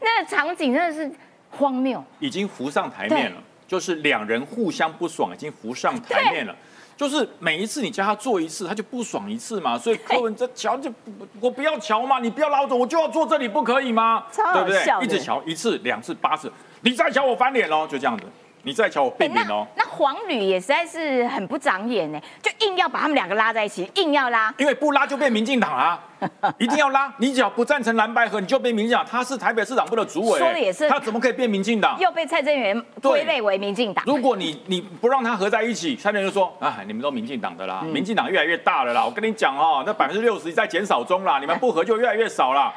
[0.00, 1.12] 那个场景真的是
[1.56, 2.02] 荒谬。
[2.18, 3.36] 已经浮上台面了，
[3.66, 6.54] 就是两人互相不爽，已经浮上台面了。
[6.96, 9.76] 就是每一次你叫他做一次，他就不爽一次嘛。
[9.76, 10.92] 所以柯文哲瞧就
[11.40, 14.24] 我不要瞧嘛，你不要拉走，我就要坐这里，不可以吗？
[14.32, 18.24] 对不对一直瞧一次、两次、八次，你再瞧我翻脸喽，就这样子。
[18.64, 19.66] 你再瞧我哎变脸喽。
[19.76, 24.52] 那黄旅也实在是很不长眼呢，就硬要把他们两个拉在一起，硬要拉。
[24.58, 26.00] 因为不拉就变民进党啦、
[26.58, 27.12] 一定要拉。
[27.18, 29.06] 你只要不赞成蓝白合，你就变民进党。
[29.08, 31.98] 他是台北市长部的主委，说的也是他怎么可以变民进党？
[32.00, 34.04] 又被蔡正元归类为民进党。
[34.06, 39.04] 如果你你不让他合在一起，蔡正元就说啊，你们都民进党的啦，嗯民进党越来越大了啦。
[39.04, 42.72] 我跟你讲哦，那百分之六十在减少中啦，你们不合就越来越少啦。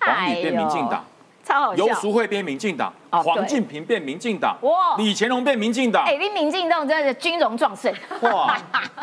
[0.00, 1.04] 黄旅变民进党，
[1.44, 1.86] 超好笑。
[1.86, 6.16] 游淑慧变民进党，黄进平变民进党，哇李乾隆变民进党哎，。
[6.16, 7.92] 你民进党真的是军容壮盛。
[8.22, 8.56] 哇，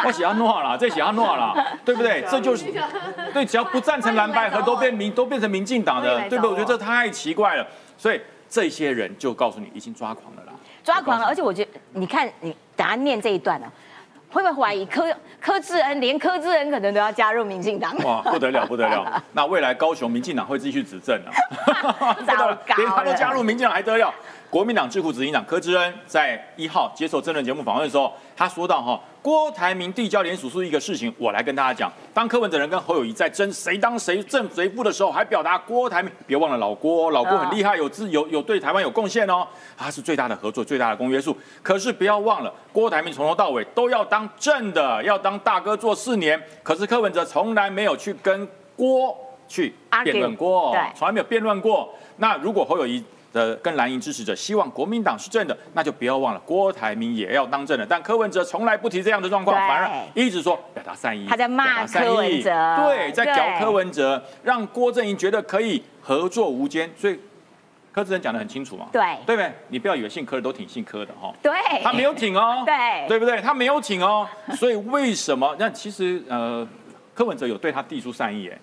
[0.06, 2.24] 我喜欢诺啦，这喜欢诺啦， 对不对？
[2.30, 2.66] 这就是
[3.34, 6.52] 对，只要不赞成蓝白合都变民都变成民进党的，对不对？
[6.52, 7.66] 我觉得这太奇怪了，
[7.98, 10.54] 所以这些人就告诉你已经抓狂了啦。
[10.84, 13.70] 抓狂了，而且我觉得，你看你等下念这一段啊，
[14.30, 15.06] 会不会怀疑柯
[15.40, 17.96] 柯志恩连柯志恩可能都要加入民进党？
[18.04, 19.24] 哇，不得了，不得了！
[19.34, 21.32] 那未来高雄民进党会继续执政啊，
[22.78, 24.14] 连他都加入民进党还得了？
[24.50, 31.92] 国民党智库执行长柯志恩在一号接受真人节目访问的时候，他说到哈，郭台铭递交联署书一个事情，我来跟大家讲。
[32.14, 41.36] 当柯文哲人跟侯友谊在争谁当谁正谁副的时候，还表达郭台铭，别忘了老郭，老郭很厉害，有自有有对台湾有贡献哦，他是最大的合作，最大的公约数。
[41.62, 49.14] 可是不要忘了，郭台铭从头到尾都要当正的，要当大哥做四年，可是柯文哲从来没有去跟郭
[49.50, 51.94] 去辩论过从来没有辩论过。
[52.16, 57.86] 那如果侯友谊的跟蓝营支持者希望国民党是正的，那就不要忘了郭台铭也要当正的。
[57.86, 67.20] 但柯文哲从来不提这样的状况，反而一直说表达善意，他在骂善意柯文哲对，在对搞柯文哲，让郭正营觉得可以合作无间，所以
[67.92, 69.52] 柯志恩讲的很清楚嘛，对对不对？
[69.70, 71.34] 你不要以为姓柯的都挺姓柯的哈。
[71.42, 71.52] 对，
[71.84, 73.42] 他没有挺哦，对对不对？
[73.42, 75.56] 他没有挺哦，所以为什么？
[75.58, 76.68] 那其实呃，
[77.16, 78.60] 柯文哲有对他递出善意，哎，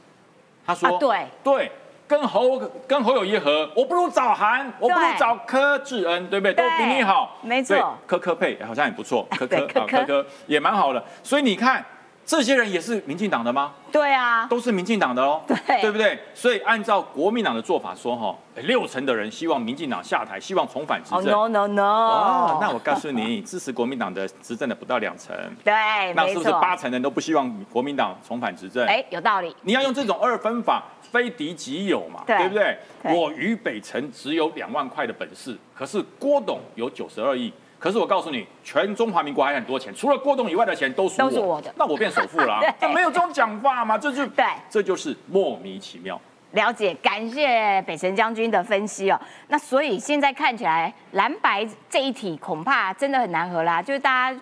[0.65, 1.73] 他说、啊对对，
[2.07, 6.55] 跟侯跟侯友谊合，我不如找韩，我不如找柯志恩，对不对？
[6.55, 11.85] 对都比你好，没错对柯柯配好像也不错，柯柯 对柯柯啊柯柯也蛮好的，所以你看。
[12.27, 13.73] 这些人也是民进党的吗？
[13.93, 16.19] 对啊，都是民进党的哦，对对不对？
[16.35, 21.31] 所以按照国民党的做法说，哈，哎六成的人希望民进党下台，希望重返执哦政。
[21.31, 25.73] no no no，哦，那我告诉你，支持国民党的执政的不到两成，对，
[26.15, 28.87] 那是不是，八成人都不希望国民党重返执政？
[28.87, 32.79] 哎，有道理，你要用这种二分法，非敌即友嘛，对对不对？
[33.03, 37.53] 对我于北辰只有两万块的本事，可是郭董有九十二亿。
[37.79, 43.99] 可是我告诉你，全中华民国还很多钱，除了郭董以外的钱都是我，都是我的那我变首富了、 啊没有这种讲法嘛？
[43.99, 46.19] 这就对这就是莫名其妙。
[46.53, 49.21] 了解，感谢北辰将军的分析哦。
[49.49, 54.41] 那所以现在看起来蓝白这一体恐怕真的很难合啦，就是大家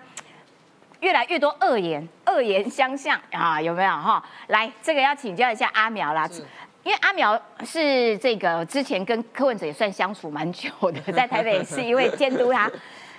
[1.01, 4.23] 越来越多恶言，恶言相向啊，有没有哈？
[4.49, 6.29] 来，这个要请教一下阿苗啦。
[6.85, 12.68] 因为阿苗是这个之前跟柯文哲也算相处蛮久的， 在台北是一位监督他。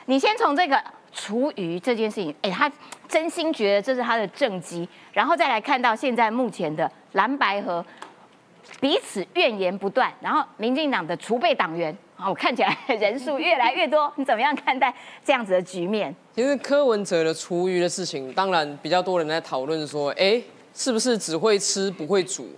[0.05, 2.71] 你先从这个厨余这件事情，哎，他
[3.07, 7.85] 真心觉得这是他的政绩，然后再来看到现在目前的蓝白和
[8.79, 16.13] 彼此怨言不断，然后民进党的储备党员啊，我看起来人数越来越多，你怎么样看待这样子的局面？
[16.35, 20.41] 其实柯文哲的厨余的事情，当然比较多人在讨论说，哎，
[20.73, 22.49] 是不是只会吃不会煮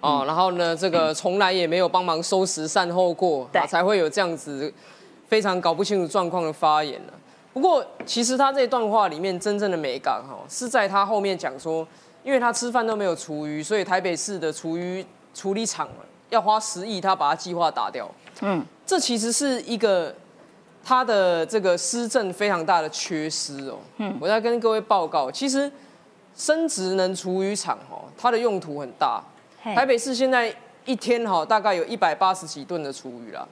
[0.00, 0.24] 哦？
[0.26, 4.72] 然后呢，这个从来也没有帮忙收拾善后过，对啊才会有这样子
[5.32, 7.12] 非常搞不清楚状况的发言了。
[7.54, 11.88] 不过，其实他这段话里面真正的美感哈，是在他后面讲说，
[12.22, 15.88] 因为他吃饭都没有厨余，所以台北市的厨余处理厂
[16.28, 18.06] 要花十亿，他把他计划打掉。
[18.42, 20.14] 嗯，这其实是一个
[20.84, 23.78] 他的这个施政非常大的缺失哦。
[23.96, 25.72] 嗯，我在跟各位报告，其实
[26.36, 29.22] 生职能厨余厂哦，它的用途很大。
[29.62, 33.48] 台北市现在一天哈大概有一百八十几吨的厨余啦。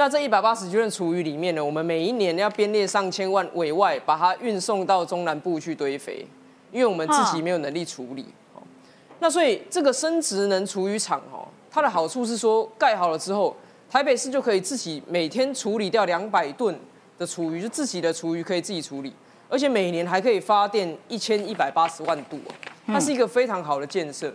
[0.00, 6.26] 那这一百八十几吨厨余里面呢，我们每一年要编列上千万委外，把它运送到中南部去堆肥，
[6.72, 8.24] 因为我们自己没有能力处理。
[8.54, 8.62] 哦
[9.18, 13.54] 那所以这个生殖能厨余厂哦，它的好处是说盖好了之后，
[13.90, 16.74] 台北市就可以自己每天处理掉两百吨
[17.18, 19.12] 的厨余，就自己的厨余可以自己处理，
[19.50, 22.54] 而且每年还可以发电一千一百八十万度哦，
[22.86, 24.32] 它是一个非常好的建设。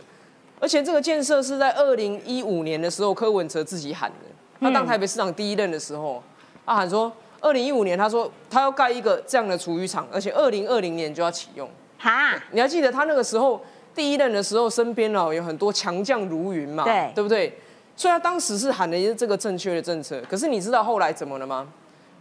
[0.59, 4.34] 而且这个建设是在二零一五年的时候，柯文哲自己喊的。
[4.59, 6.23] 他当台北市长第一任的时候，
[6.65, 11.69] 他喊说，二零一五年他说他要盖一个这样的厨余厂，而且二零二零年就要启用。
[11.97, 13.63] 哈，你还记得他那个时候
[13.93, 17.57] 第一任的时候，身边哦有很多强将如云嘛，对对不对？
[17.95, 20.21] 所以他当时是喊的这个正确的政策。
[20.29, 21.67] 可是你知道后来怎么了吗？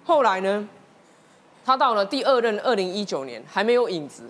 [0.04, 0.68] 后来呢，
[1.64, 4.24] 他到了第二任二零一九年还没有影子。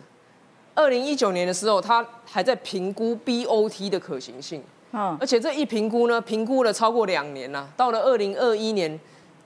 [0.75, 4.63] 二零一九年的时候，他还在评估 BOT 的可行性。
[4.97, 8.99] 嗯，而且这一评估呢，评估了超过两年了、到了二零二一年，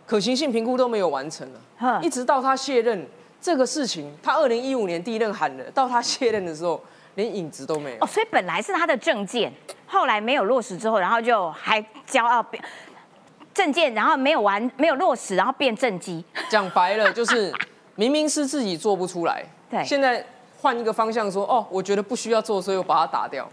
[0.06, 3.06] 可行性评估都没有完成了，哼一直到他卸任，
[3.40, 6.78] 这个事情他二零一五年第一任喊了，到他卸任的时候，
[7.14, 8.06] 连影子都没有哦，。
[8.06, 9.50] 所以本来是他的证件，
[9.86, 12.62] 后来没有落实之后，然后就还骄傲变
[13.54, 16.22] 证件，然后没有完没有落实，然后变政绩。
[16.50, 17.50] 讲白了 就是，
[17.94, 20.24] 明明是自己做不出来，对现在
[20.60, 23.48] 换一个方向说，哦，我觉得不需要做，所以我把它打掉。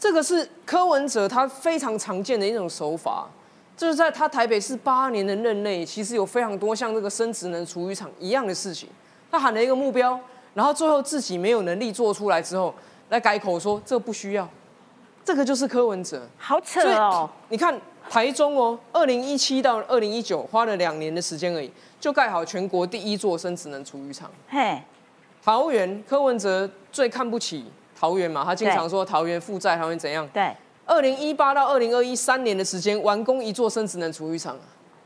[0.00, 3.28] 这个是柯文哲他非常常见的一种手法，
[3.76, 8.88] 就是在他台北市八年的任内，其实有非常多像这个生殖能厨余厂一样的事情。
[9.30, 10.18] 他喊了一个目标，
[10.54, 12.74] 然后最后自己没有能力做出来之后，
[13.10, 14.48] 来改口说这个不需要，
[15.22, 16.26] 这个就是柯文哲。
[16.38, 24.30] 好扯哦，你看台中哦，二零一七到二零一九花了两年的时间而已，就盖好全国第一座生殖能厨余厂。
[24.48, 24.82] 嘿，
[25.44, 27.66] 桃园柯文哲最看不起
[28.00, 30.26] 桃园嘛，他经常说桃园负债，桃园怎样？
[30.32, 34.56] 对，二零一八到二零二一三年的时间完工一座生殖能厨余厂。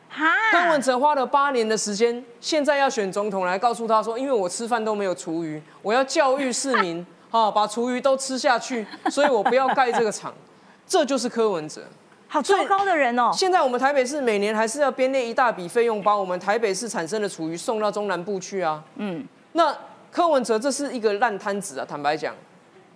[0.09, 10.33] 哈，柯文哲花了八年的时间，现在要选总统来告诉他说，因为我吃饭都没有厨余，我要教育市民， 哈，把厨余都吃下去，所以我不要盖这个厂。
[10.87, 11.83] 这就是柯文哲。
[12.28, 13.30] 好糟糕的人哦。
[13.33, 18.80] 现在我们台北市每年还是要编列一大笔费用，把我们台北市产生的厨余送到中南部去啊。
[18.94, 19.76] 嗯，那
[20.12, 22.33] 柯文哲这是一个烂摊子啊，坦白讲，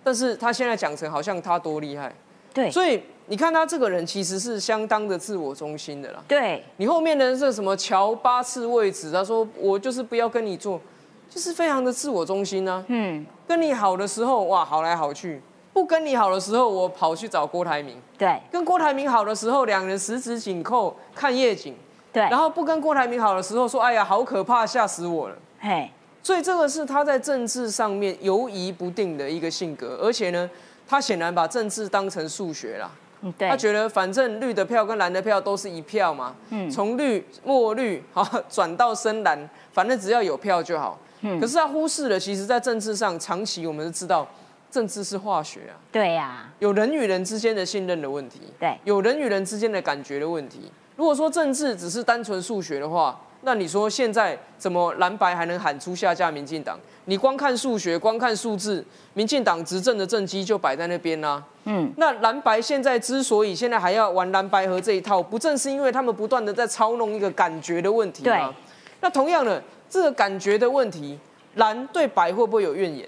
[0.09, 2.11] 但是他现在讲成好像他多厉害。
[2.51, 2.71] 对。
[2.71, 6.23] 所以你看他这个人其实是相当的自我中心的啦。
[6.27, 10.81] 对，你后面的这什么乔八次位置，他说我就是不要跟你做，
[11.29, 12.83] 就是非常的自我中心啊。
[12.87, 15.39] 嗯，跟你好的时候哇好来好去，
[15.73, 18.41] 不跟你好的时候我跑去找郭台铭，对。
[18.51, 21.75] 跟郭台铭好的时候两人十指紧扣看夜景，
[22.11, 25.35] 对，然后不跟郭台铭好的时候说哎呀好可怕吓死我了。
[25.59, 25.91] 嘿，
[26.21, 30.49] 所以这个是他在政治上面游移不定的一个性格，而且呢，
[30.87, 32.91] 他显然把政治当成数学啦。
[33.21, 39.37] 嗯对他，觉得反正绿的票跟蓝的票都是一票嘛，嗯从绿墨绿好转到深蓝，
[39.73, 40.97] 反正只要有票就好。
[41.21, 44.25] 嗯可是他忽视了，其实在政治上长期我们都知道，
[44.71, 50.71] 政治是化学啊，对呀，有人与人之间的信任的问题，对有人与人之间的感觉的问题。
[50.95, 56.77] 如果说政治只是单纯数学的话，那你说现在怎么蓝白还能喊出下架民进党？
[57.05, 68.49] 你光看数学，光看数字，民进党执政的政绩就摆在那边啦、嗯，那蓝白现在之所以现在还要玩蓝白和这一套，不正是因为他们不断的在操弄一个感觉的问题吗？
[68.49, 68.55] 对
[69.01, 71.17] 那同样的，这个感觉的问题，
[71.55, 73.07] 蓝对白会不会有怨言？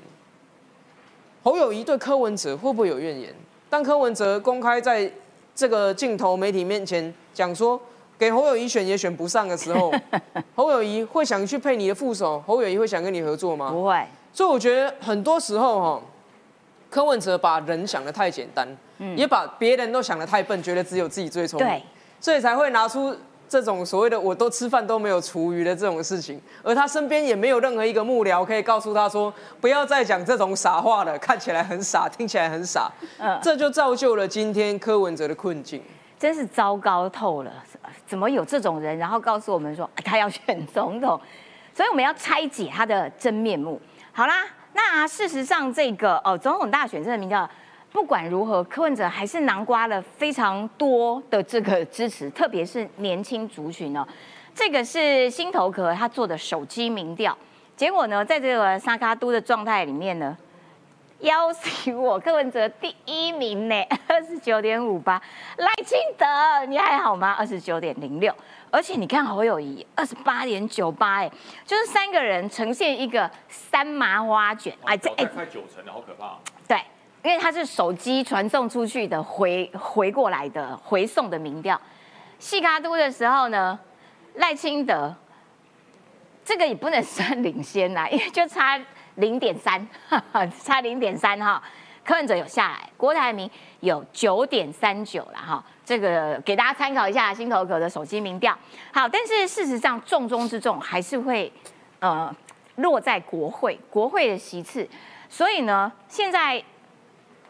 [1.43, 3.33] 侯友谊对柯文哲会不会有怨言？
[3.69, 5.11] 当柯文哲公开在
[5.53, 7.79] 这个镜头媒体面前讲说，
[8.21, 9.91] 给侯友谊选也选不上的时候，
[10.53, 13.71] 侯友谊会想去配你的副手，侯友谊会想跟你合作吗？
[13.71, 16.01] 不会，所以我觉得很多时候哈，
[16.87, 18.67] 柯文哲把人想的太简单，
[19.15, 21.83] 也把别人都想的太笨，觉得只有自己最聪明对，
[22.19, 23.17] 所以才会拿出
[23.49, 35.81] 这种所谓的我都吃饭都没有厨余的这种事情，而他身边也没有任何一个幕僚可以告诉他说，不要再讲这种傻话了，看起来很傻，听起来很傻，嗯这就造就了今天柯文哲的困境。
[36.19, 37.51] 真是糟糕透了！
[38.05, 41.19] 怎么有这种人，然后告诉我们说 他要选总统？
[41.73, 43.81] 所以我们要拆解他的真面目。
[44.11, 47.49] 好啦，那事实上这个哦总统大选这个民调，
[47.91, 54.05] 不管如何，柯文哲还是囊瓜了非常多的这个支持，特别是年轻族群哦。
[54.53, 57.37] 这个是新头壳他做的手机民调，
[57.77, 60.37] 结果呢，在这个沙卡都的状态里面呢，
[61.21, 63.75] 邀请我柯文哲第一名呢，
[64.07, 65.21] 二十九点五八，
[65.57, 66.25] 赖清德
[66.67, 67.35] 你还好吗？
[67.37, 68.33] 二十九点零六，
[68.71, 71.31] 而且你看侯友谊二十八点九八，哎，
[71.65, 75.25] 就是三个人呈现一个三麻花卷，哎，这哎。
[75.25, 76.37] 快九成了，好可怕。
[76.67, 76.81] 对，
[77.23, 81.79] 因为他是手机传送出去的回回过来的回送的民调，
[82.39, 83.79] 细卡都的时候呢，
[84.35, 85.15] 赖清德
[86.43, 88.81] 这个也不能算领先啦，因为就差
[89.15, 89.87] 零点三，
[90.63, 91.61] 差零点三哈。
[92.03, 93.49] 柯文哲有下来，郭台铭
[93.81, 98.57] 有九点三九了哈，这个给大家参考一下新头壳的手机民调。
[98.91, 101.51] 好，但是事实上重中之重还是会
[101.99, 102.35] 呃
[102.77, 104.87] 落在国会，国会的席次。
[105.29, 106.61] 所以呢，现在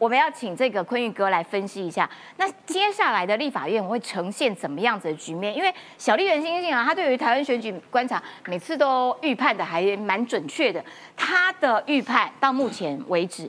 [0.01, 5.55] 我们要请这个坤玉哥来分析一下，那接下来的立法院会呈现怎么样子的局面？
[5.55, 10.83] 因为小丽人星星啊，他对于台湾选举观察每次都预判的还蛮准确的。
[11.15, 13.47] 他的预判到目前为止，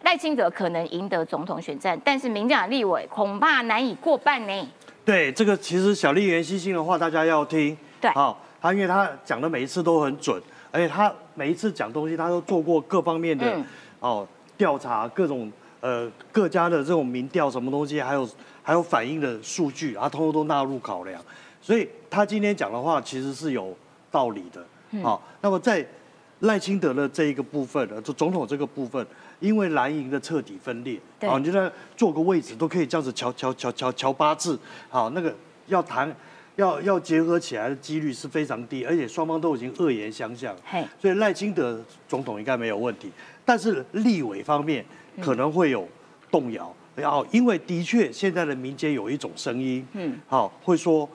[0.00, 4.68] 赖清德可能赢得总统选战，但是民进党立委恐怕难以过半呢。
[5.04, 7.76] 对，这个其实小丽媛星星的话，大家要听。
[8.00, 13.66] 对好、他因为他讲的每一次都很准，而且他每一次讲东西，他都做过各方面的、嗯
[14.00, 14.26] 哦
[14.56, 15.50] 调查，各种
[15.82, 18.26] 呃各家的这种民调什么东西，还有
[18.62, 21.22] 还有反映的数据，啊通通都纳入考量。
[21.60, 23.76] 所以他今天讲的话其实是有
[24.10, 24.64] 道理的。
[25.02, 25.86] 好、那么在
[26.40, 29.06] 赖清德的这一个部分呢，就总统这个部分，
[29.40, 34.58] 因为蓝营的彻底分裂，你就在坐个位置都可以这样子瞧瞧瞧瞧瞧八字，
[34.90, 35.34] 好，那个
[35.68, 36.14] 要谈
[36.56, 43.10] 要要结合起来的几率是非常低，而且双方都已经恶言相向，嘿，所以赖清德总统应该没有问题，
[43.44, 44.84] 但是立委方面
[45.20, 45.86] 可能会有
[46.30, 51.08] 动摇，然后因为的确现在的民间有一种声音，嗯，好，会说，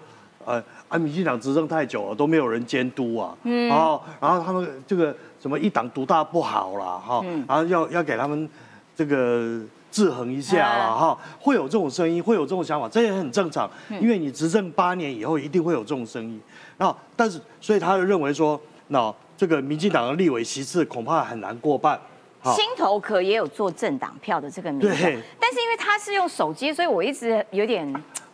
[0.45, 7.43] 呃，啊，民进党执政太久了，都没有人监督啊，嗯，然后然后他们这个什么一党独大不好啦，哈，嗯。
[7.47, 8.49] 然后要要给他们
[8.95, 10.95] 这个制衡一下啦，啊。
[10.95, 13.69] 哈，会有这种声音，会有这种想法，这也很正常，
[14.01, 16.39] 因为你执政八年以后，一定会有这种声音，
[16.77, 22.01] 那但是所以他就认为说，那这个民进党的立委席次恐怕很难过半，好
[22.43, 24.91] 心头壳也有做政党票的这个民调，
[25.39, 27.91] 但是因为他是用手机，所以我一直有点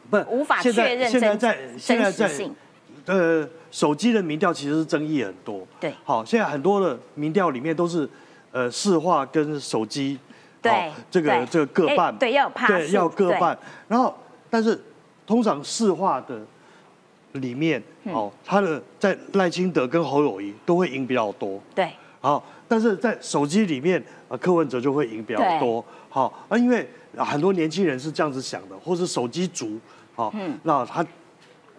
[0.09, 2.49] 不无法确认真现在在现在在。
[3.05, 5.67] 呃，手机的民调其实争议很多。
[5.77, 8.09] 对好，现在很多的民调里面都是，
[8.53, 10.17] 呃，市话跟手机，
[10.61, 13.59] 对好这个对这个各哎半，对要有趴对，数要各半。
[13.89, 14.15] 然后，
[14.49, 14.81] 但是
[15.27, 16.39] 通常市话的
[17.33, 21.61] 里面，嗯哦，他的在赖清德跟侯友谊都会赢比较多。
[21.75, 21.91] 对，
[22.21, 22.41] 好，
[22.73, 25.85] 但是在手机里面，呃，柯文哲就会赢比较多。
[26.09, 29.77] 好啊，因为很多年轻人是这样子想的，或是手机族，
[30.15, 31.05] 好，那他。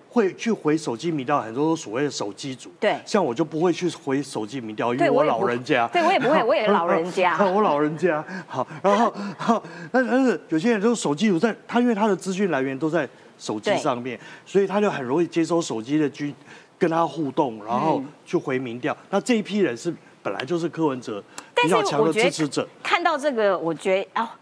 [0.09, 2.71] 会去回手机民调，很多所谓的手机族。
[2.79, 5.89] 对，像我就不会去回手机民调，因为我老人家。
[5.89, 7.37] 对我也不会，我也 老人家。
[7.53, 13.09] 我老人家好，然后好，但但是有些人就是手机组，在他因为他的资讯来源都在
[13.41, 14.17] 手机上面，
[14.47, 16.33] 所以他就很容易接收手机的军
[16.79, 18.97] 跟他互动，然后去回民调。
[19.11, 19.93] 那这一批人是
[20.25, 21.23] 本来就是柯文哲
[21.55, 22.67] 比较强的支持者。
[22.83, 24.37] 看到这个，我觉得啊。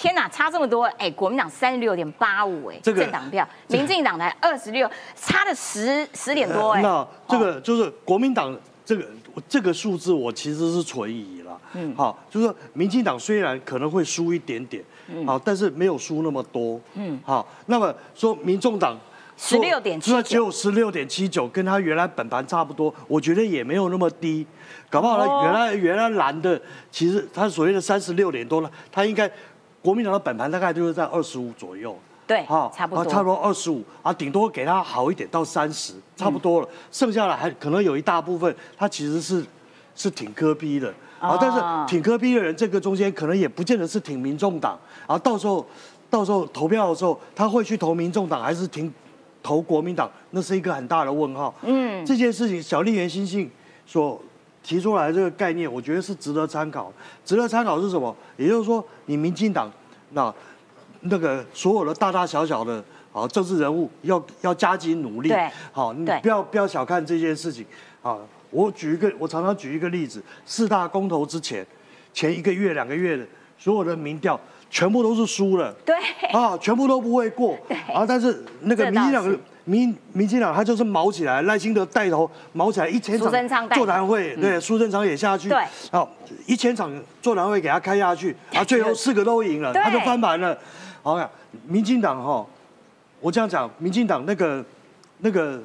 [0.00, 0.84] 天哪，差这么多！
[0.96, 6.80] 哎，国民党三十六点八五，哎，政党票，民进党才二十六，差了十十点多，哎。
[6.80, 9.04] 那这个就是国民党这个
[9.48, 11.60] 这个数字，我其实是存疑了。
[11.72, 14.84] 嗯，好，就是说民进党虽然可能会输一点点，
[15.26, 16.80] 好，但是没有输那么多。
[16.94, 18.96] 嗯，好，那么说民众党
[19.38, 24.46] 十六点七，只有十六点七九，跟他原来本盘差不多，我觉得也没有那么低。
[24.90, 26.60] 搞不好他，原来原来蓝的，
[26.90, 29.30] 其实他所谓的三十六点多了，他应该。
[29.80, 36.68] 国民党的本盘大概就是在二十五左右，对，哈，差不多，差不多二十五啊，顶多给他好一点到三十，差不多了。
[36.90, 39.42] 剩下的还可能有一大部分，他其实是
[39.94, 41.38] 是挺科逼的啊。
[41.40, 44.76] 但是挺科逼的人，这个中间可能也不见得是挺民众党
[45.06, 45.16] 啊。
[45.16, 45.64] 到时候
[46.10, 48.92] 到时候投票的时候，他会去投民众党还是挺
[49.42, 51.54] 投国民党，那是一个很大的问号。
[51.62, 53.50] 嗯，这件事情，小丽原新信
[53.86, 54.20] 所。
[54.60, 56.92] 提出来这个概念，我觉得是值得参考。
[57.24, 58.14] 值得参考是什么？
[58.36, 59.72] 也就是说，你民进党
[60.10, 60.34] 那
[61.02, 65.32] 那个所有的大大小小的啊政治人物要要加紧努力。
[65.72, 67.64] 好，你不要不要小看这件事情。
[68.02, 68.18] 啊，
[68.50, 71.66] 我举一个，我常常举一个例子：四大公投之前，
[72.12, 73.24] 前一个月、两个月的
[73.56, 74.38] 所有的民调，
[74.70, 75.72] 全部都是输了。
[75.84, 75.94] 对。
[76.32, 77.56] 啊，全部都不会过。
[77.92, 79.38] 啊，但是那个民进党。
[79.68, 85.62] 民民进党他就是毛起来，赖清德带头毛起来，一千场座谈会，对，苏贞昌也下去，对，
[85.92, 86.10] 好，
[86.46, 86.90] 一千场
[87.20, 90.56] 座谈会给他开下去，啊，最后四个都赢了，他就翻盘了。
[91.02, 91.20] 好，
[91.66, 92.46] 民进党哈，
[93.20, 94.64] 我这样讲，民进党那个
[95.18, 95.62] 那个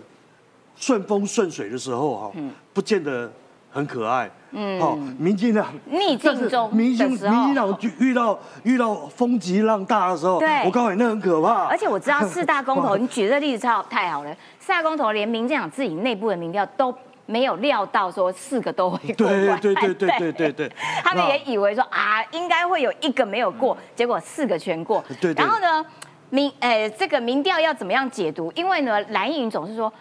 [0.76, 2.32] 顺风顺水的时候哈，
[2.74, 3.32] 不见得。
[3.74, 11.66] 很可爱，嗯，好，民进党逆境中民进民进党遇到遇到风急浪大的时候，对，我告诉你那很可怕。
[11.66, 14.32] 而且我知道四大公投， 你举这例子超太好了。
[14.60, 16.94] 四大公投连民进党自己内部的民调都
[17.26, 20.72] 没有料到说四个都会过关，对对对对对对，
[21.04, 25.04] 他们也以为说啊应该会有一个没有过，结果四个全过。
[25.20, 25.84] 对，然后呢，
[26.30, 28.52] 民诶这个民调要怎么样解读？
[28.56, 29.92] 因为呢蓝营总是说。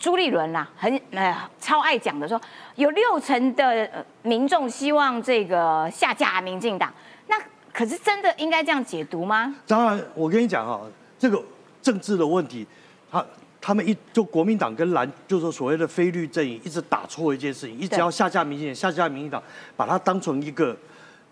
[0.00, 2.40] 朱立伦啦，很呃超爱讲的，说
[2.76, 6.90] 有六成的民众希望这个下架民进党，
[7.28, 7.36] 那
[7.70, 9.54] 可是真的应该这样解读吗？
[9.66, 10.80] 当然，我跟你讲哈，
[11.18, 11.40] 这个
[11.82, 12.66] 政治的问题，
[13.10, 13.24] 他
[13.60, 19.42] 他们一就国民党跟蓝，就是所谓的非绿阵营，一直打错一件事情，一直要下架民进党，下架民进党，
[19.76, 20.74] 把它当成一个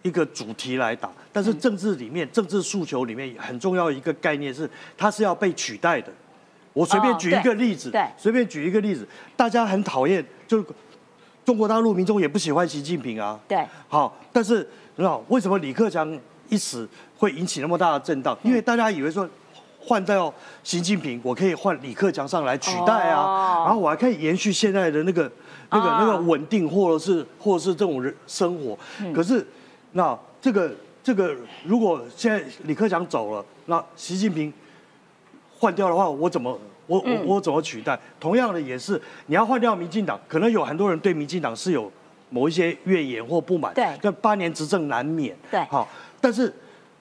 [0.03, 1.11] 一个主题来打。
[1.33, 6.13] 但是政治里面，政治诉求里面很重要一个概念是，它是要被取代的。
[6.79, 9.05] 我随便举一个例子，对，随便举一个例子，
[9.37, 10.65] 大家很讨厌，就是
[11.45, 14.59] 中国大陆民众也不喜欢习近平啊，对，好，但是
[14.95, 16.17] 你知道为什么李克强
[16.49, 18.39] 一死会引起那么大的震荡？
[18.45, 19.29] 因为大家以为说
[19.81, 25.29] 换掉习近平，我可以换李克强上来取代啊，然后我还可以延续现在的那个
[25.71, 28.79] 那个那个稳定，或者是或者是这种人生活。
[29.13, 29.45] 可是
[29.93, 30.71] 那这个
[31.03, 34.53] 这个，如果现在李克强走了，那习近平。
[35.59, 36.57] 换掉的话，我怎么
[36.87, 37.99] 我我我怎么取代？
[38.21, 41.91] 同样的也是，你要换掉民进党，可能有很多人对民进党是有
[42.31, 43.75] 某一些怨言或不满。
[43.75, 45.37] 对，那八年执政难免。
[45.51, 45.89] 对，好，
[46.21, 46.47] 但是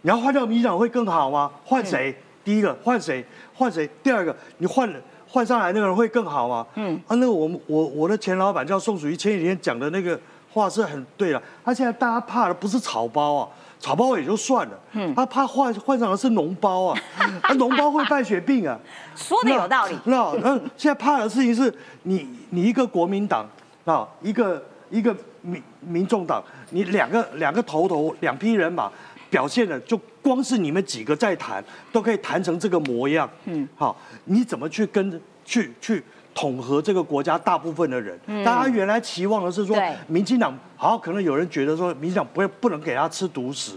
[0.01, 1.51] 你要换掉民进党会更好吗？
[1.63, 2.15] 换谁？
[2.43, 3.23] 第一个换谁？
[3.53, 3.87] 换谁？
[4.01, 6.65] 第二个你换了换上来那个人会更好吗？
[6.75, 10.19] 嗯，啊，那个我们我我的前老板叫宋楚瑜，前几天讲的那个
[10.51, 11.41] 话是很对的。
[11.63, 13.49] 他现在大家怕的不是草包啊。
[13.79, 16.99] 草包也就算了，嗯，他怕患患上的是脓包啊，
[17.43, 18.77] 那脓包会败血病啊，
[19.15, 19.95] 说的有道理。
[20.05, 21.73] 那那现在怕的事情是
[22.03, 23.47] 你你一个国民党
[23.85, 28.91] 啊，一个一个民民众党，你两个两个头头两批人马
[29.29, 36.03] 表现的，就光是你们几个在谈，都可以谈成这个模样，嗯，好，你怎么去跟去去？
[36.37, 38.15] 统合这个国家大部分的人，
[38.45, 39.75] 大家原来期望的是说，
[40.05, 43.71] 民进党好，可能有人觉得说，民进党不会不能给他吃独食，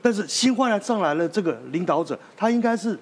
[0.00, 2.96] 但是新换来上来了这个领导者，他应该是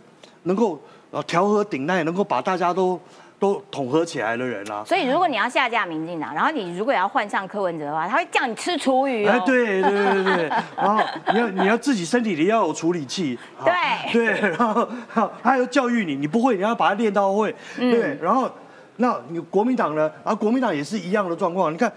[0.45, 2.99] 能够呃调和顶难，能够把大家都
[3.39, 4.83] 都统合起来的人啊。
[4.87, 9.27] 所以如果你要下架民进党，然后你如果要换上柯文哲的话，他会叫你吃厨余。
[9.27, 11.05] 哎，对对对对，然后
[11.35, 13.39] 你要你要自己身体里要有处理器。
[13.63, 14.89] 对对，然后
[15.43, 17.55] 他要教育你，你不会你要把它练到会。
[17.77, 18.51] 对，然后。
[19.03, 20.09] 那你国民党呢？
[20.23, 21.73] 啊，国民党也是一样的状况。
[21.73, 21.93] 你看，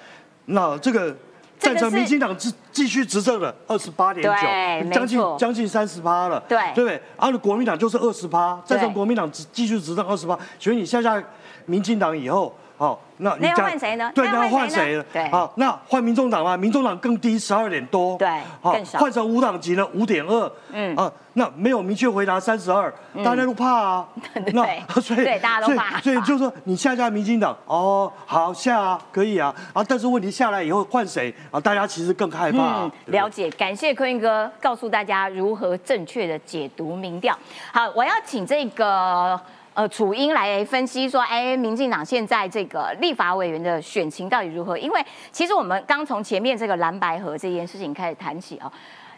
[0.46, 1.16] 那这个
[1.60, 7.00] 赞成民进党继继续执政的二十八点九，将近将近三十趴了，对对不对？
[7.20, 11.24] 然后国民党就是二十趴，赞成国民党继继续执政二十趴，所以你下下
[11.68, 14.12] 民进党以后，好，那你要换谁呢？
[14.14, 15.06] 对，那要换谁呢？
[15.14, 15.30] 对。
[15.30, 16.58] 好，那换民众党吗？
[16.58, 18.28] 民众党更低，十二点多，对
[18.62, 20.94] 好换成无党籍呢，五点二，嗯。
[20.94, 24.08] 嗯啊，那没有明确回答三十二，大家都怕啊，
[24.54, 24.66] 那
[25.02, 26.00] 所以对大家都怕。
[26.00, 31.34] 所以就说你下架民进党，哦，好下啊，可以啊，啊，但是问题下来以后换谁？
[31.52, 31.60] 啊？
[31.60, 37.38] 大家其实更害怕了解，感谢坤哥告诉大家如何正确的解读民调。
[37.74, 39.40] 好，我要请这个
[39.76, 44.78] 呃楚英来分析说，哎，民进党现在这个立法委员的选情到底如何？
[44.78, 48.72] 因为其实我们刚从前面这个蓝白河这件事情开始谈起哦，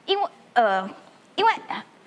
[0.06, 0.90] 因为呃，
[1.36, 1.52] 因为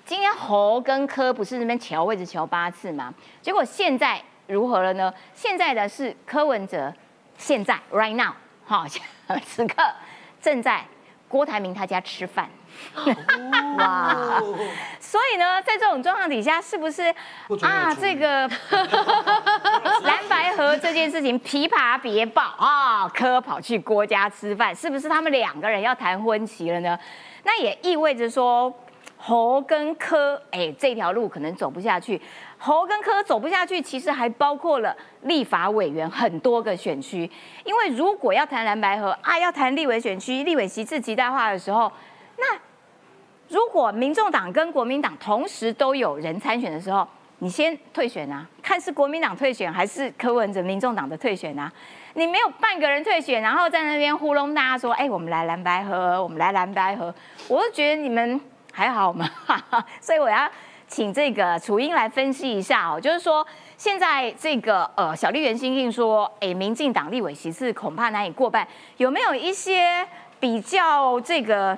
[0.05, 5.15] 今天侯跟柯不是那边调位置调八次嘛，结果现在如何了呢？
[5.33, 6.93] 现在的是柯文哲，
[7.39, 8.35] 现在 right now
[8.67, 8.85] 哈、
[9.47, 9.77] 此刻
[10.43, 10.85] 正在
[11.29, 12.51] 郭台铭他家吃饭。
[13.77, 14.41] 哇！
[14.99, 17.15] 所以呢，在这种状况底下，是不是
[17.63, 17.95] 啊？
[17.95, 18.49] 这个
[20.03, 26.99] 蓝白河这件事情琵琶别抱啊，柯跑去郭家吃饭，是不是他们两个人要谈婚期了呢？
[27.45, 28.73] 那也意味着说，
[29.17, 32.21] 侯跟柯，哎，这条路可能走不下去。
[32.63, 37.31] 侯跟柯走不下去，其实还包括了立法委员很多个选区，
[37.65, 41.91] 因为如果要谈蓝白河啊，要谈立委选区、立委席次极大化的时候，那
[43.51, 47.07] 如果民众党跟国民党同时都有人参选的时候，
[47.41, 51.71] 你先退选啊，看是国民党退选还是柯文哲民众党的退选啊。
[52.15, 57.13] 你没有半个人退选，然后在那边糊弄大家说，哎，我们来蓝白河，我们来蓝白河，
[57.49, 58.41] 我就觉得你们
[58.73, 59.29] 还好吗？
[60.01, 60.49] 所以我要
[60.87, 63.45] 请这个楚英来分析一下哦，就是说
[63.77, 68.67] 现在这个呃小丽原新信说，哎，民进党立委席次恐怕难以过半，
[68.99, 70.07] 有没有一些
[70.39, 71.77] 比较这个？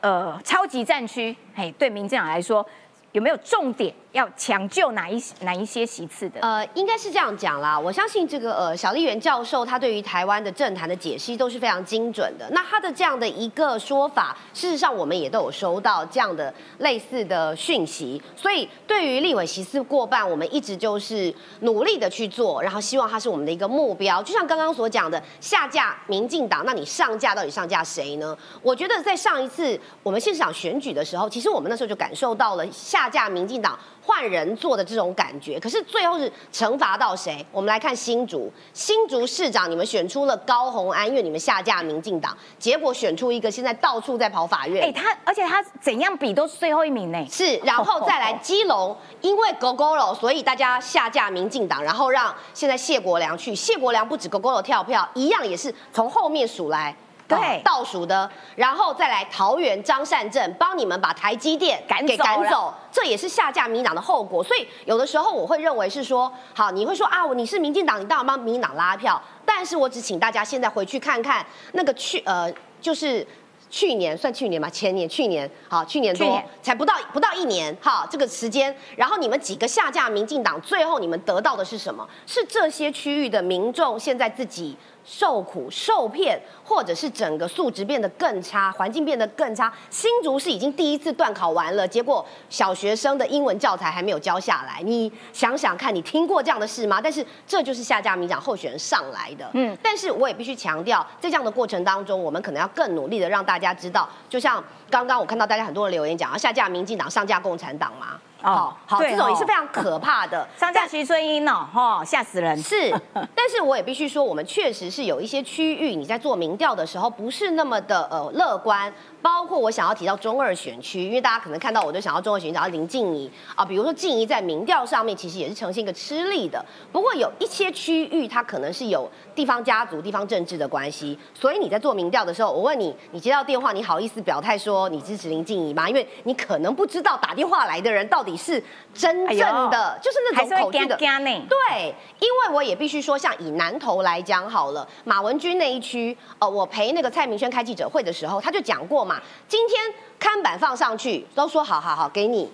[0.00, 2.64] 呃超级战区，嘿，对民进党来说，
[3.12, 6.40] 有没有重点要抢救哪一哪一些席次的？
[6.40, 7.78] 呃，应该是这样讲啦。
[7.78, 12.48] 我相信这个呃小丽媛教授他对于台湾的政坛的解析都是非常精准的。
[12.52, 18.20] 那他的这样的一个说法，事实上我们也都有收到这样的类似的讯息。
[18.34, 24.22] 所以对于立委席次过半，我们一直就是努力的去做，然后希望它是我们的一个目标。
[24.22, 28.36] 就像刚刚所讲的，下架民进党，那你上架到底上架谁呢？
[28.62, 33.78] 我觉得在上一次我们现场选举的时候，其实我们那时候就感受到了下架民进党。
[34.08, 37.44] 换人做的这种感觉，可是最后是惩罚到谁？
[37.52, 44.82] 我们来看新竹，新竹市长你们选出了高虹安，因为你们下架民进党，结果选出一个现在到处在跑法院。
[44.82, 47.22] 哎，他而且他怎样比都是最后一名呢？
[47.30, 53.54] 是，然后再来基隆，因为狗狗楼，所以大家下架民进党，然后让现在谢国良去。
[53.54, 56.96] 谢国良不止狗狗楼跳票，一样也是从后面数来。
[57.28, 64.42] 对哦倒数的，然后再来桃园张善政帮你们把台积电给赶走了赶走，这也是下架民进党的后果。
[64.42, 73.26] 所以有的时候我会认为是说，好，你会说啊，你是民进党，你当然帮民进党拉票，但是我只请大家现在回去看看那个去呃，就是。
[73.70, 82.08] 去年算去年吧，前年、去年，好，去年多才不到不到一年，哈，这个时间，然后你们几个下架民进党，最后你们得到的是什么？
[82.26, 84.74] 是这些区域的民众现在自己
[85.10, 89.72] 受苦受骗，或者是整个素质变得更差，环境变得更差。
[89.88, 94.82] 新竹是已经第一次段考完了，结果小学生的英文教材还没有教下来。
[94.82, 97.00] 你想想看，你听过这样的事吗？
[97.02, 99.48] 但是这就是下架民党候选人上来的。
[99.54, 108.18] 嗯嗯，但是我也必须强调，在这样的过程当中，我们可能要更努力的让大家知道，就像刚刚我看到大家很多的留言讲，要下架民进党，上架共产党嘛。
[108.42, 110.46] 哦好好，这种也是哦非常可怕的。
[110.56, 112.56] 上架徐春英哦，哈，吓死人！
[112.62, 112.90] 是，
[113.34, 118.92] 但是我也必须说，我们确实是有一些区域，你在做民调的时候不是那么的呃乐观。
[119.20, 126.64] 包括我想要提到中二选区，因为大家可能看到我就想要中二选区，想要林静怡啊，比如说静怡在民调上面其实也是呈现一个吃力的。
[126.92, 135.88] 不过有一些区域它可能是有地方家族、地方政治的关系，所以你在做民调的时候，我问你，你接到电话，你好意思表态说你支持林静怡吗？
[135.88, 138.62] 因为你可能不知道打电话来的人到底是
[138.94, 140.96] 真哎正呦的，就是那种恐惧的。
[140.96, 149.80] 对，因为我也必须说，像以南投来讲好了，马文君那一区，呃，我陪那个蔡明轩开记者会的时候，他就讲过嘛，今天
[150.18, 152.50] 看板放上去，都说好好好给你。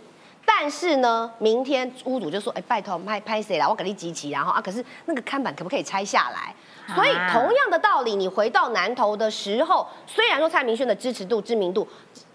[0.46, 3.66] 但是呢，明天屋主就说：“哎，拜托拍拍谁啦？
[3.66, 6.54] 我给你集齐，然后啊，可是那个看板可不可以拆下来？”
[6.94, 11.88] 所以啊同样的道理，你回到南投的时候，虽然说蔡明轩的支持度、知名度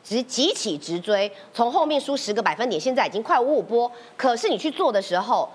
[0.10, 5.47] 直急起直追，从后面输十个百分点，现在已经快五五波，可是你去做的时候，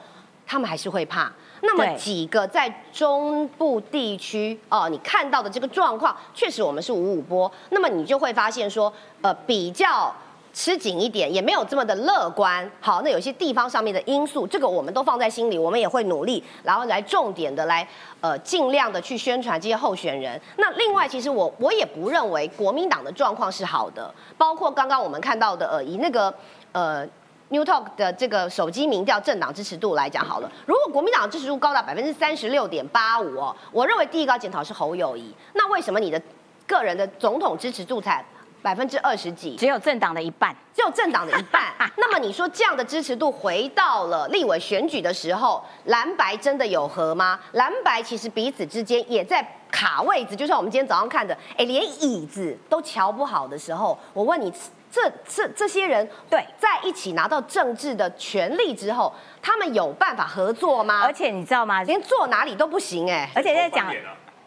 [0.46, 1.32] 他们还是会怕。
[1.62, 8.92] 那么几个在中部地区哦，你看到的这个状况，确实我们是五五波，那么你就会发现说，
[9.22, 10.14] 呃，比较。
[10.54, 12.70] 吃紧一点，也没有这么的乐观。
[12.80, 17.86] 好，那有些地方上面的因素，这个我们都放在心里，我们也会努力，然后来重点的来
[18.22, 20.40] 呃尽量的去宣传这些候选人。
[20.56, 26.32] 那另外，其实我我也不认为国民党的状况是好的，包括刚刚我们看到的呃以那个
[26.72, 27.06] 呃。
[27.50, 35.32] New Talk 的这个手机民调政党支持度来讲好了，如果国民党支持度高达百分之三十六点八五哦，我认为第一个要检讨是侯友谊。
[35.52, 36.20] 那为什么你的
[36.66, 38.24] 个人的总统支持度才
[38.64, 39.56] 百分之二十几？
[39.56, 41.64] 只有政党的一半，只有政党的一半。
[41.98, 47.38] 那么你说这样的支持度回到了立委选举的时候，蓝白真的有和吗？
[47.52, 54.50] 蓝白其实彼此之间也在卡位置，就像我们今天早上看的，哎，连椅子都瞧不好的时候，我问你。
[54.94, 59.12] 这这这些人对在一起拿到政治的权利之后，
[59.42, 61.02] 他们有办法合作吗？
[61.02, 61.82] 而且你知道吗？
[61.82, 63.28] 连坐哪里都不行哎！
[63.34, 63.92] 而且在讲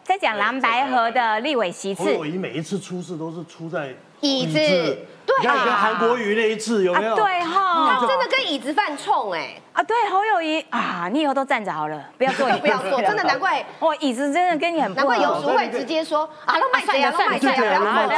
[0.06, 7.16] 在讲蓝白河的立委席次，侯友谊每一次出事都是出在椅子，对，你看跟韩国瑜那一次有没有？
[7.16, 9.56] 对哈，他真的跟椅子犯冲哎！
[9.74, 18.14] 啊，对侯友谊啊，你以后都站着好了，不要坐， 不要坐，真的 难怪哦椅子真的跟你很难怪有时会直接说啊，都卖谁啊，都卖谁啊，不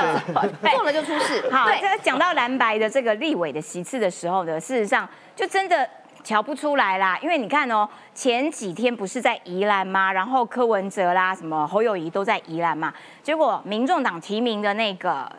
[0.68, 1.44] 要坐，坐了就出事。
[1.52, 5.88] 好，这讲到蓝白的这个立委的席次的时候呢，事实上就真的。
[6.22, 10.12] 瞧不出来啦，因为你看哦，前几天不是在宜兰吗？
[10.12, 12.94] 然后柯文哲啦、什么侯友谊都在宜兰嘛，
[13.24, 15.32] 结果民众党提名的那个，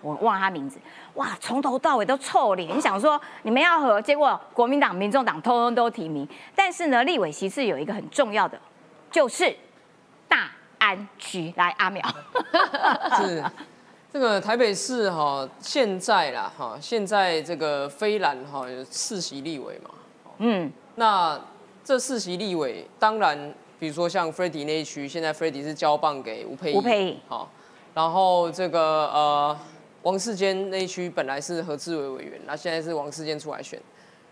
[0.00, 0.78] 我忘了他名字，
[1.14, 8.58] 哇，从头到尾都臭脸，想说你们要和，结果国民党、民众党通通都提名，但是呢，立委席次有一个很重要的，
[9.10, 9.54] 就是
[10.28, 12.02] 大安区，来阿苗，
[13.18, 13.44] 是
[14.12, 19.90] 这个台北市哈，现在啦哈，现在这个飞蓝哈有四席立委嘛。
[20.38, 21.38] 嗯，那
[21.84, 27.50] 这四席立委，当然，比如说像 f r e d d y 那一区，现在 f r e d d y 是交棒给吴佩吴佩好，
[27.92, 28.80] 然后这个
[29.12, 29.58] 呃
[30.02, 33.80] 王世坚那一区本来是何志伟委员，那现在是王世坚出来选。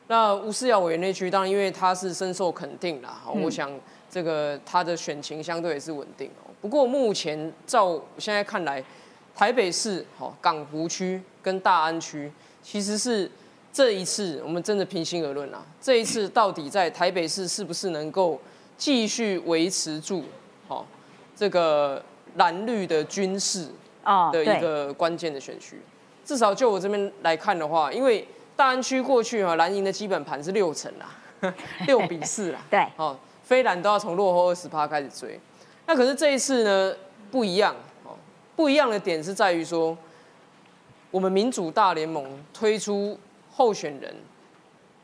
[0.09, 3.71] 那吴思瑶委员那区，当然因为他是深受肯定啦，我想
[4.11, 6.51] 这个他的选情相对也是稳定哦。
[6.61, 8.83] 不过目前照现在看来，
[9.35, 13.31] 台北市好港湖区跟大安区其实是。
[13.73, 18.41] 这一次，我们真的平心而论啊，这一次到底在台北市是不是能够
[18.79, 20.25] 继续维持住
[20.67, 20.87] 好
[21.37, 22.03] 这个
[22.37, 23.86] 蓝绿的军事啊
[24.33, 25.81] 的一个关键的选区？
[26.25, 28.27] 至少就我这边来看的话，因为
[28.57, 31.55] 大安区过去啊蓝营的基本盘是六成啦，
[31.87, 35.39] 六比四啦，对，哦，非蓝都要从落后二十趴开始追。
[35.87, 36.95] 那可是这一次呢
[37.31, 38.17] 不一样哦，
[38.57, 39.97] 不一样的点是在于说，
[41.11, 43.19] 我们民主大联盟推出。
[43.59, 44.15] 候选人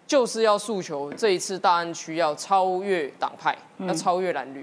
[0.07, 4.63] 就是要诉求这一次大安区要超越党派，要超越蓝绿。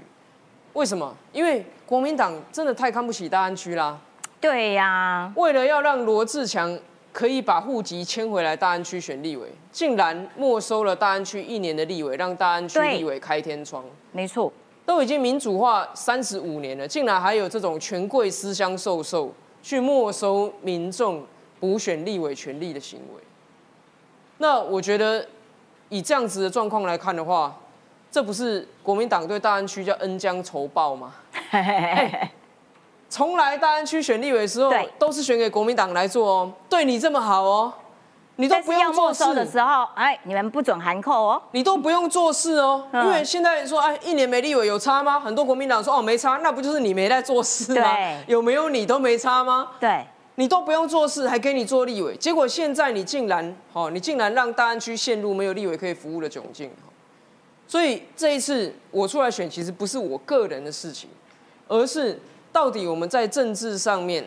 [0.74, 1.12] 为什么？
[1.32, 3.98] 因为国民党真的太看不起大安区啦。
[4.40, 6.78] 对呀，为了要让罗志强
[7.12, 13.84] 可以把户籍迁回来大安区选立委，竟然没收了大安区一年的立委，让大安区立委开天窗。
[14.12, 14.50] 没错，
[14.86, 19.30] 都已经民主化三十五年了，竟然还有这种权贵私相授受，
[19.62, 21.26] 去没收民众
[21.58, 23.22] 补选立委权利的行为。
[24.38, 25.26] 那我觉得，
[25.90, 27.54] 以这样子的状况来看的话，
[28.10, 31.14] 这不是国民党对大安区叫恩将仇报吗？
[33.10, 37.72] 从来大安区选立委的时候，都是选给国民党来做哦，对你这么好哦，
[38.36, 45.18] 你都不用做事的时候，哎，你们不准含扣哦，你都不用做事哦，因为现在说，哎，一年没立委有差吗？
[45.18, 47.96] 很多国民党说，哦，没差，那不就是你没在做事吗？
[48.28, 49.72] 有没有你都没差吗？
[49.80, 50.06] 对。
[50.36, 56.70] 你都不用做事，还给你做立委，结果现在你竟然，哦，你竟然让大安区陷入没有立委可以服务的窘境，
[57.66, 61.10] 所以这一次我出来选，其实不是我个人的事情，
[61.68, 62.18] 而是
[62.52, 64.24] 到底我们在政治上面，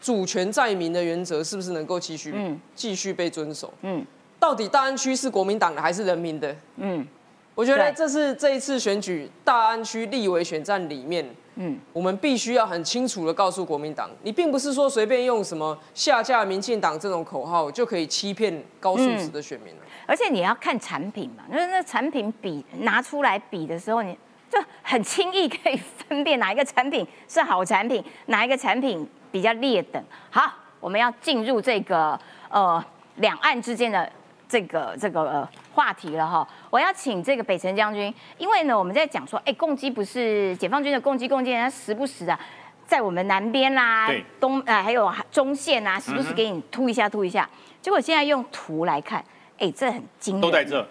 [0.00, 2.34] 主权在民的原则是不是能够继续，
[2.74, 3.72] 继续被遵守？
[3.82, 4.04] 嗯，
[4.38, 6.54] 到底大安区是国民党的还是人民的？
[6.76, 7.06] 嗯，
[7.54, 11.28] 我觉得这是这一次选举大安区立委选战里面。
[11.56, 19.80] 嗯，我们必须要很清楚的告诉国民党，你并不是说随便用什么下架民进党这种口号就可以欺骗高素质的选民了。
[20.06, 24.16] 而且你要看产品嘛，那那产品比拿出来比的时候，你
[24.50, 30.04] 就很轻易可以分辨哪一个产品是好产品，哪一个产品比较劣等。
[30.28, 32.18] 好，我们要进入这个
[32.50, 32.84] 呃
[33.16, 34.10] 两岸之间的。
[34.50, 42.36] 这个这个呃话题了哈，我要请这个北辰将军，因为呢我们在讲说，哎，攻击不是解放军的攻击，攻击他时不时的
[42.84, 47.48] 在我们南边啦、东啊还有中线啊，时不时给你突一下突一下，
[47.80, 49.24] 结果现在用图来看，
[49.56, 50.84] 哎，这很惊人，都在这。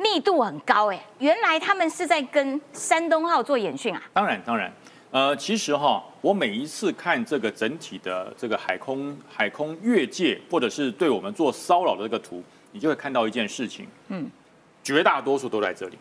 [0.00, 4.02] 密度很高哎，原来他们是在跟山东号做演训啊？
[4.14, 4.72] 当然，当然，
[5.10, 12.42] 呃，其实哈，我每一次看这个整体的这个海空海空越界，或者是对我们做骚扰的这个图，
[12.72, 14.30] 你就会看到一件事情，嗯，
[14.82, 15.98] 绝大多数都在这里。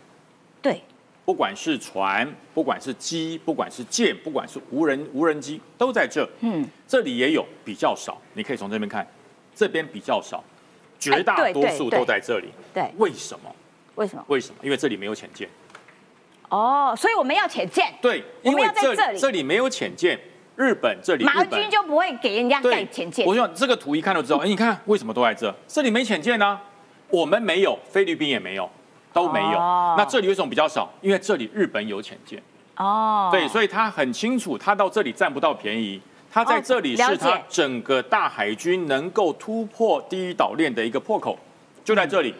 [0.61, 0.81] 对，
[1.25, 6.25] 不管是船，不管是机，不管是舰，不管是无人无人机，都在这。
[6.39, 9.05] 嗯，这里也有比较少，你可以从这边看，
[9.53, 10.41] 这边比较少，
[10.97, 12.47] 绝大多数都在这里。
[12.73, 13.53] 对，为什么？
[13.99, 14.23] 为什么？
[14.27, 14.55] 为什么？
[14.63, 15.47] 因为这里没有潜舰。
[16.47, 17.93] 哦，所以我们要潜舰。
[18.01, 19.19] 对，我们要在这里。
[19.19, 20.19] 这里没有潜舰，
[20.55, 23.25] 日本这里马军就不会给人家盖潜舰。
[23.27, 25.53] 我想这个图一看就知道，哎，你看为什么都在这？
[25.67, 26.59] 这里没潜舰呢？
[27.09, 28.69] 我们没有，菲律宾也没有。
[29.11, 29.57] 都没有，
[29.97, 30.87] 那这里为什么比较少？
[31.01, 32.39] 因为这里日本有潜舰
[32.77, 35.99] 哦，对，所以他很清楚，他到这里占不到便宜，
[36.31, 41.37] 他在这里是他整个大海军能够突破第一岛链的一个破口，
[41.83, 42.33] 就在这里。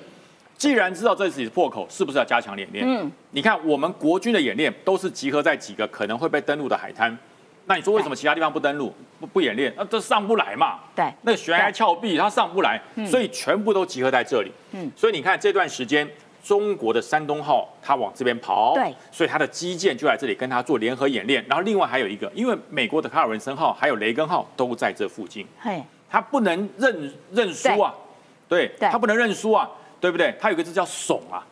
[0.59, 2.85] 既然知道这里是破口，是不是要加强演练？
[2.85, 7.17] 嗯，你看我们国军的演练都是集合在几个可能会被登陆的海滩，
[7.65, 9.73] 那你说为什么其他地方不登陆、不不演练？
[9.77, 10.81] 那这上不来嘛？
[10.93, 14.51] 对，那个悬崖峭壁它上不来，所以全部都集合在这里。
[14.73, 16.05] 嗯，所以你看这段时间。
[16.41, 21.45] 中国的山东号，它往这边跑，对，所以它的基建就在这里跟它做联合演练。
[21.49, 27.93] 然后另外还有一个，因为美国的卡尔文森号还有雷根号都在这附近，嘿，它不能认认输啊，
[28.47, 30.35] 对，它不能认输啊，对不对？
[30.39, 31.45] 它有个字叫怂啊，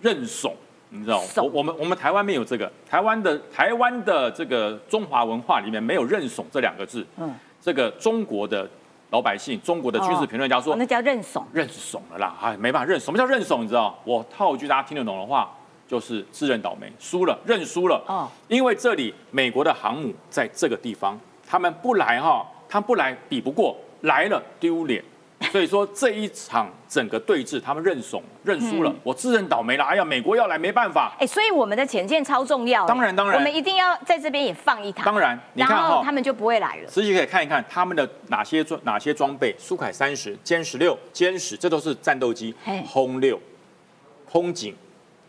[0.00, 0.54] 认怂，
[0.90, 1.22] 你知道？
[1.36, 8.68] 我我们我们台湾没有这个，台湾的台湾的这个中华文化里面没有认怂这两个字，嗯，这个中国的。
[9.10, 12.98] 老百姓，中国的军事评论家说，那叫认怂，认怂了啦，哎，没办法认。
[12.98, 13.62] 什么叫认怂？
[13.62, 13.96] 你知道？
[14.02, 18.02] 我套一句大家听得懂的话，就是自认倒霉，输了，认输了。
[18.08, 25.04] 哦，因为这里美国的航母在这个地方，他们不来哈，他们不来比不过，来了丢脸。
[25.54, 29.84] 所以说这一场整个对峙，他们认怂认输了，我自认倒霉了。
[29.84, 31.14] 哎呀，美国要来没办法。
[31.16, 32.84] 哎，所以我们的潜舰超重要。
[32.86, 35.04] 当然当然，我们一定要在这边也放一台。
[35.04, 36.90] 当然，你看哈，他们就不会来了。
[36.90, 42.52] 实际可以看一看他们的哪些装哪些装备，苏凯三十、歼十六、歼十，这都是战斗机。
[42.84, 43.40] 轰六、
[44.28, 44.74] 空警，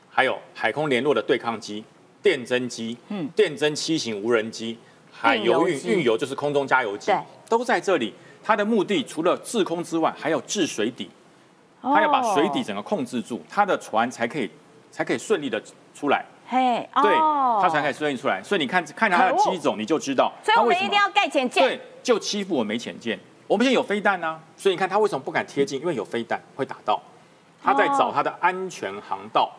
[0.09, 1.85] 还有海空联络的对抗机、
[2.23, 4.75] 电侦机、嗯，电侦七型无人机，
[5.11, 7.11] 海油运运油就是空中加油机，
[7.47, 8.11] 都在这里。
[8.45, 11.09] 它的目的除了制空之外，还要治水底，
[11.81, 14.47] 它要把水底整个控制住，它的船才可以
[14.91, 15.59] 才可以顺利的
[15.95, 16.23] 出来。
[16.47, 17.15] 嘿，对，
[17.59, 18.43] 它才可以顺利出来。
[18.43, 20.31] 所以你看看它的机种，你就知道。
[20.43, 21.67] 所以我们一定要盖潜舰。
[21.67, 23.19] 对，就欺负我没潜舰。
[23.47, 25.79] 我们现在有飞弹呢，所以你看它为什么不敢贴近？
[25.81, 27.01] 因为有飞弹会打到。
[27.63, 29.51] 它在找它的安全航道。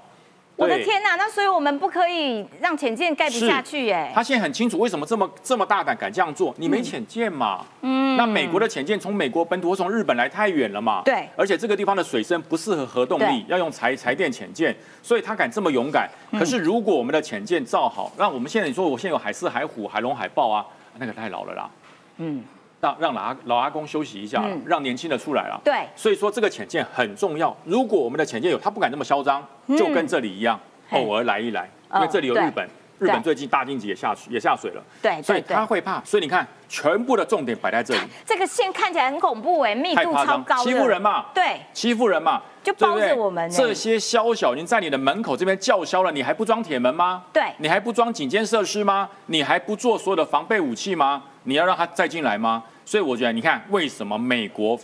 [0.57, 4.11] 我的天呐，那所以我们不可以让潜舰盖不下去耶。
[4.15, 7.65] 他现在很清楚为什么这么这么大胆敢这样做，你没潜舰嘛？
[7.83, 8.17] 嗯。
[8.17, 11.03] 那美国的潜舰从美国本土或从日本来太远了嘛？
[11.05, 11.29] 对。
[11.37, 16.09] 而且这个地方的水深不适合核动力，要用柴柴电潜舰，所以他敢这么勇敢。
[16.33, 20.65] 可是如果我们的潜舰造好，那我们现在你说我现在有海狮、海虎、海龙、海豹啊，
[20.99, 21.71] 那个太老了啦。
[22.17, 22.43] 嗯。
[22.87, 25.61] 让让老阿老阿公休息一下，让年轻的出来了。
[25.65, 27.55] 对，所以说这个浅见很重要。
[27.65, 29.45] 如果我们的浅见有，他不敢这么嚣张，
[29.77, 30.59] 就跟这里一样，
[30.91, 32.65] 偶尔来一来，因为这里有日本，
[32.99, 34.83] 日本最近大经济也下去也下水了。
[35.03, 36.01] 对，所以他会怕。
[36.05, 38.01] 所以你看，全部的重点摆在这里。
[38.25, 41.27] 这个线看起来很恐怖哎，密度超高，欺负人嘛？
[41.35, 42.41] 对，欺负人嘛？
[42.63, 43.49] 就包着我们。
[43.49, 47.23] 这些宵小已经在你的门口这边叫嚣了，你还不装铁门吗？
[47.33, 49.09] 对，你还不装警戒设施吗？
[49.27, 51.23] 你还不做所有的防备武器吗？
[51.45, 52.65] 你要让他再进来吗？
[52.87, 54.79] 所以我觉得，你看为什么美国、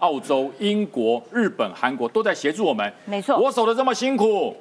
[0.00, 2.92] 澳洲、英国、日本、韩国都在协助我们？
[3.06, 4.54] 没错，我守的这么辛苦，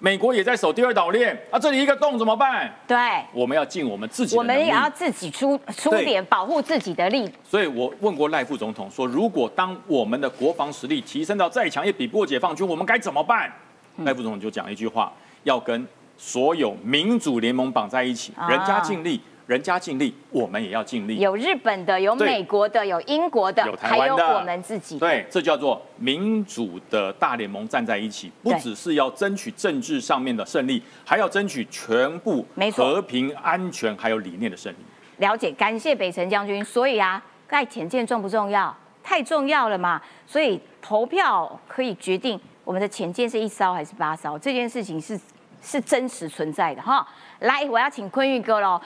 [0.00, 2.68] 美国也在守第二岛链啊，这里一个洞怎么办？
[2.88, 2.96] 对，
[3.32, 7.30] 我们要尽我们自己，我们也要自己出出点保护自己的力。
[7.48, 13.50] 所以我问过赖副总统说，如果当我们的国防实力提升到再强也比不过解放军，我们该怎么办？
[13.98, 15.12] 赖副总统就讲一句话，
[15.44, 15.86] 要跟
[16.18, 19.20] 所有民主联盟绑在一起，人家尽力。
[19.46, 21.18] 人家尽力，我们也要尽力。
[21.18, 24.98] 有日本的，有美国的，有英国的，有台湾的，还有我们自己。
[24.98, 34.76] 对，这叫做民主的大联盟站在一起，不只是要争取政治上面的胜利，还要争取全部和平、安全还有理念的胜利。
[35.18, 36.64] 了解，感谢北辰将军。
[36.64, 38.74] 所以啊，盖潜舰重不重要？
[39.04, 40.00] 太重要了嘛！
[40.28, 45.20] 所以投票可以决定我们的潜舰是一艘还是八艘，这件事情是
[45.60, 47.04] 是真实存在的哈。
[47.40, 48.80] 来，我要请坤玉哥喽。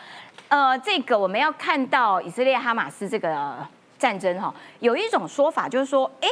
[0.49, 3.57] 呃，这个我们要看到以色列哈马斯这个
[3.99, 6.29] 战争哈，有一种说法就是说，哎，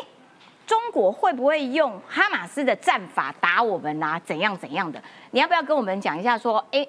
[0.66, 4.20] 中国会不会用哈马斯的战法打我们啊？
[4.24, 5.02] 怎样怎样的？
[5.32, 6.38] 你要不要跟我们讲一下？
[6.38, 6.86] 说，哎，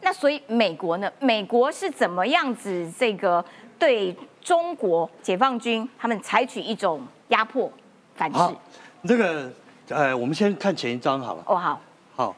[0.00, 1.12] 那所以美国呢？
[1.20, 3.44] 美国是怎么样子这个
[3.78, 7.70] 对中国解放军他们采取一种压迫
[8.14, 8.38] 反制？
[9.06, 9.52] 这个
[9.88, 11.42] 呃，我们先看前一张好了。
[11.46, 11.80] 哦，好，
[12.16, 12.36] 好，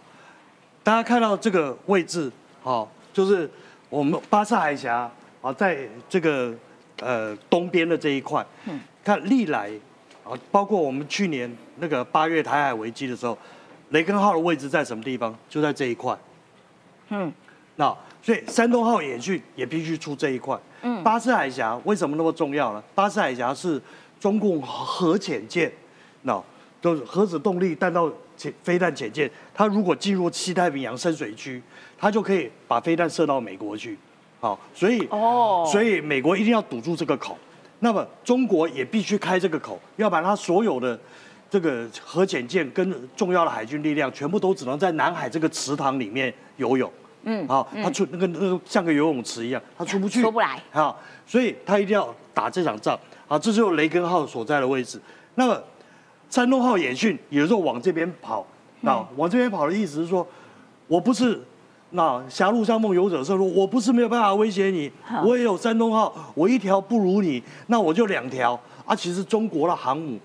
[0.82, 2.32] 大家看到这个位置，
[2.62, 3.48] 好，就是
[3.94, 5.08] 我们巴士海峡
[5.40, 6.52] 啊，在这个
[7.00, 9.70] 呃东边的这一块，嗯，看历来
[10.24, 13.38] 啊，包括我们去年那个八月台海危机的时候，
[13.90, 15.32] 雷根号的位置在什么地方？
[15.48, 16.18] 就在这一块，
[17.10, 17.32] 嗯，
[17.76, 20.58] 那所以山东号演训也必须出这一块。
[20.82, 22.82] 嗯，巴士海峡为什么那么重要呢？
[22.96, 23.80] 巴士海峡是
[24.18, 25.72] 中共核潜舰，
[26.22, 26.42] 那
[26.80, 31.62] 都是核子动力弹道潜飞弹潜舰，它如果进入西太平洋深水区，
[32.04, 33.96] 它就可以把飞弹射到美国去。
[34.38, 37.34] 好，所以哦，所以美国一定要堵住这个口，
[37.78, 41.00] 那么中国也必须开这个口，要把它所有的
[41.48, 46.92] 这个核潜舰跟重要的海军力量全部都只能在南海这个池塘里面游泳。
[47.22, 50.62] 嗯，好，他出那个那个像个游泳池一样，他出不去，出不来。
[50.72, 53.00] 好，所以他一定要打这场仗。
[53.26, 55.00] 好，这就是雷根号所在的位置。
[55.36, 55.58] 那么
[56.28, 58.46] 山东号演训有时候往这边跑，
[58.82, 60.26] 那往这边跑的意思是说，
[60.86, 61.42] 我不是
[61.90, 64.90] 那狭路相逢勇者胜，我不是没有办法威胁你，
[65.24, 68.58] 我也有山东号，我一条不如你，那我就两条。
[68.84, 70.18] 啊，其实中国的航母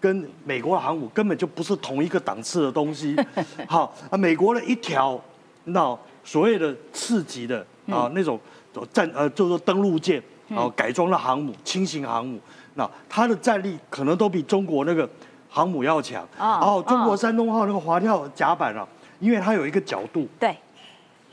[0.00, 3.16] 跟美国的航母根本就不是同一个档次的东西。
[3.68, 5.20] 好，啊，美国的一条
[5.64, 5.98] 那。
[6.24, 7.58] 所谓的次级的
[7.88, 8.38] 啊那种
[8.92, 12.38] 战呃，就是说登陆舰啊改装的航母轻型航母，
[12.74, 15.10] 那它的战力可能都比中国那个
[15.48, 16.24] 航母要强。
[16.38, 18.86] 然后中国山东号那个滑跳甲板啊，
[19.18, 20.56] 因为它有一个角度，对，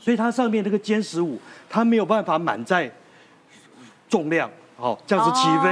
[0.00, 1.38] 所以它上面那个歼十五
[1.68, 2.90] 它没有办法满载
[4.08, 5.70] 重量，好这样子起飞，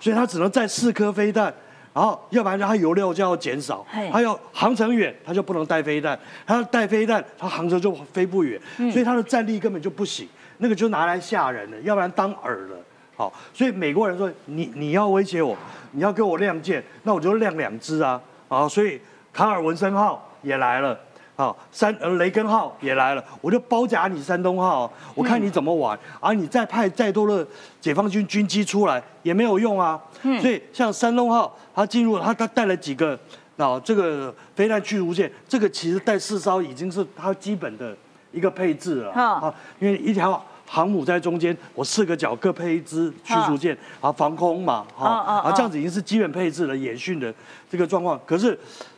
[0.00, 1.52] 所以它只能载四颗飞弹。
[1.92, 8.60] 然后，要不然它油料就要减少，它要航程远，它就不能带飞弹；它要带飞弹，它航程就飞不远，
[8.90, 10.28] 所以它的战力根本就不行。
[10.58, 12.76] 那个就拿来吓人的，要不然当饵了。
[13.16, 15.56] 好，所以美国人说：“你你要威胁我，
[15.92, 19.00] 你要给我亮剑，那我就亮两只啊！”啊，所以
[19.32, 20.98] 卡尔文森号也来了。
[21.36, 25.98] 啊，山呃雷根号也来了，我就包夹你山东号，我看你怎么玩。
[26.20, 27.44] 而你再派再多的
[27.80, 30.00] 解放军军机出来也没有用啊。
[30.40, 33.18] 所以像山东号，它进入它它带了几个
[33.56, 37.96] 啊这个飞弹驱逐舰，这个其实带四艘已经是它基本的
[38.30, 39.52] 一个配置了啊。
[39.80, 47.34] 因为一条航母在中间，我四个角各配一支驱逐舰啊，防空嘛，哈啊这样子已经是基本配置了演训的
[47.68, 48.20] 这个状况。
[48.24, 48.56] 可是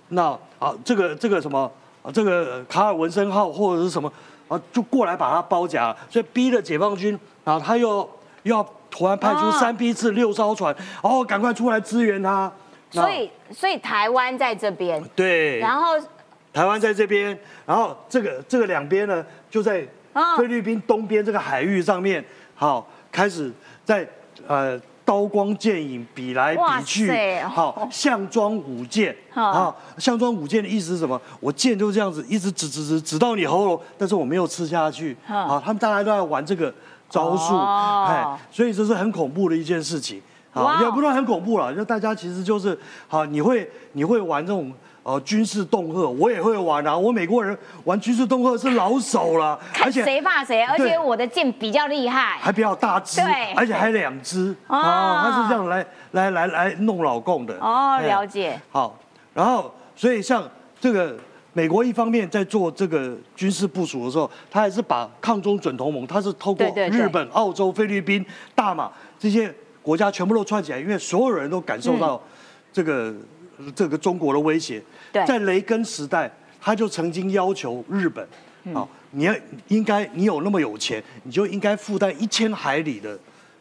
[0.08, 1.72] 那啊这个这个什么？
[2.12, 4.12] 这个卡尔文森号或者是什么
[4.48, 8.08] 啊，就过来把它包夹，所以逼了解放军啊，他又
[8.44, 12.50] 要突然派出三批次六艘船，哦，赶快出来支援他。
[12.90, 15.98] 所以，所以台湾在这边，对，然后
[16.52, 19.86] 台湾在这边，然后这个这个两边呢，就在
[20.38, 23.52] 菲律宾东边这个海域上面，好开始
[23.84, 24.08] 在
[24.46, 24.80] 呃。
[25.06, 31.18] 刀光剑影，比来比去，好，项庄舞剑，好，项庄舞剑的意思是什么？
[31.38, 36.74] 我剑就这样子一直指指指指到你喉咙，但是我没有吃下去，好，他们大家都在玩这个
[37.08, 40.20] 招数，哎，所以这是很恐怖的一件事情，
[40.52, 42.76] 啊，也不算很恐怖了，就大家其实就是
[43.06, 44.72] 好，你会你会玩这种。
[45.06, 46.98] 哦，军事恫吓我也会玩啊！
[46.98, 58.60] 我美国人玩军事恫吓是老手了，而且谁怕谁，而且我的剑比较厉害，还比较大只，对，而且还两支啊，他是这样来来来来弄老共的哦，了解。
[58.72, 58.98] 好，
[59.32, 60.42] 然后所以像
[60.80, 61.16] 这个
[61.52, 68.26] 美国一方面在做这个军事部署的时候，他还是把抗中准同盟，他是透过日本、澳洲、菲律宾、
[68.56, 68.90] 大马
[69.20, 72.20] 这些国家全部都串起来，因为所有人都感受到
[72.72, 73.14] 这个
[73.72, 74.82] 这个中国的威胁。
[75.24, 78.26] 在雷根时代，他就曾经要求日本，
[78.74, 79.34] 啊，你要
[79.68, 83.18] 应该你有那么有钱，你就应该负担一千海里的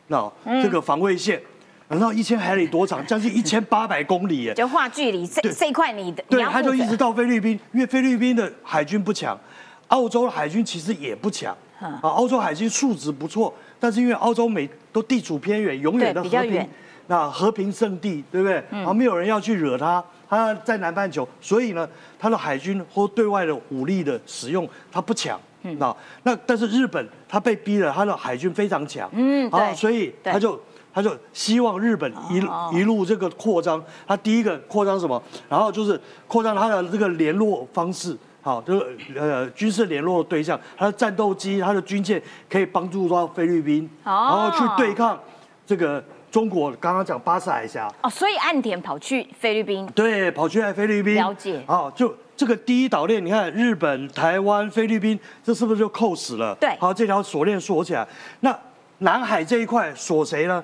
[0.07, 0.31] 那
[0.61, 1.39] 这个防卫线，
[1.87, 3.05] 然后一千海里多长？
[3.05, 9.39] 将近 一千八百公里耶，就画距离这这一块你的，对，他就一直到菲律宾，因为菲律宾的海军不强，
[9.87, 16.67] 澳洲的海军其实也不强，啊，澳洲海军素质不错，但是因为澳洲美都地处偏远，永远的和平，
[17.07, 18.57] 那和平圣地，对不对？
[18.83, 20.03] 啊，没有人要去惹他。
[20.29, 30.59] 他在南半球，所以呢，他的海军或对外的武力的使用，他不强，那那但是日本他被逼了，他的海军非常强，嗯，啊，所以他就
[30.93, 32.37] 他就希望日本一
[32.77, 35.21] 一路这个扩张，他第一个扩张什么？
[35.47, 45.19] 然后就是扩张他的这个联络方式，好，就是呃军事联络对象，他的战斗机、他的军舰可以帮助到菲律宾，然后去对抗
[45.65, 46.03] 这个。
[46.35, 56.53] 中国刚刚讲巴士海峡哦，所以岸田跑去菲律宾，对，跑去菲律宾了解啊，就这个第一岛链，你看日本、台湾、菲律宾，这是不是就扣死了？
[56.55, 58.05] 对，好，这条锁链锁起来。
[58.41, 58.53] 那
[58.97, 60.61] 南海这一块锁谁呢？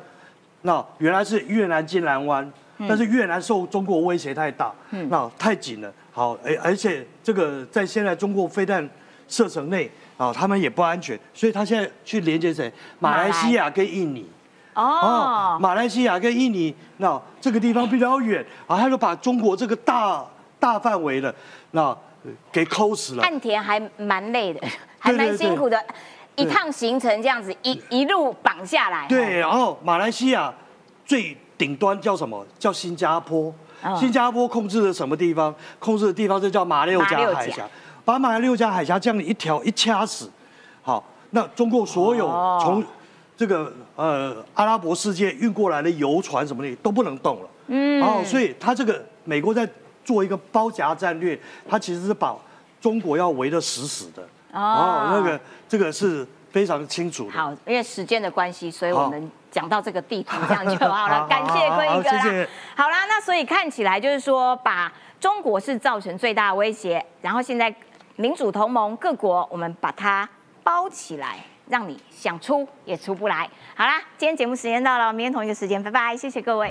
[0.64, 5.90] 那原来是越南金兰湾，但是越南受中国威胁太大，嗯那太紧了。
[6.12, 8.86] 好，而而且这个在现在中国飞弹
[9.30, 12.70] 射程内啊，他们也不安全，所以他现在去连接谁？
[13.00, 14.28] 马来西亚跟印尼。
[14.74, 20.26] 哦，马来西亚跟印尼，那这个地方比较远啊，他就把中国这个大
[20.60, 21.34] 大范围的
[21.72, 21.96] 那
[22.52, 23.24] 给抠死了。
[23.24, 24.62] 岸田还蛮累的，
[25.00, 25.84] 还蛮辛苦的，
[26.36, 29.08] 一趟行程这样子一一路绑下来。
[29.08, 30.54] 对，然后马来西亚
[31.06, 32.46] 最顶端叫什么？
[32.58, 33.54] 叫新加坡。
[34.00, 35.52] 新加坡控制的什么地方？
[35.80, 37.68] 控制的地方就叫马六甲海峡，
[38.06, 40.30] 把马六甲海峡这样一条一掐死，
[40.84, 42.28] 好，那中国所有
[42.62, 42.84] 从
[43.36, 47.50] 这个呃阿拉伯世界运过来的油船什么的都不能动了。
[47.68, 49.68] 嗯，哦，所以他这个美国在
[50.04, 51.40] 做一个包夹战略，
[51.70, 52.36] 他其实是把
[52.80, 54.24] 中国要围得死死的。
[54.52, 55.40] 哦，那个
[55.70, 57.32] 这个是非常清楚的。
[57.32, 61.28] 好，因为时间的关系，所以我们讲到这个地图这样就好了。
[61.28, 62.48] 感谢坤一哥啦。
[62.76, 67.74] 好啦，那所以看起来就是说，把中国是造成最大的威胁，然后现在
[68.18, 70.28] 民主同盟各国，我们把它
[70.64, 71.38] 包起来。
[71.72, 73.50] 让你想出也出不来。
[73.74, 76.68] 好啦，今天节目时间到了，明天同一个时间，拜拜，谢谢各位。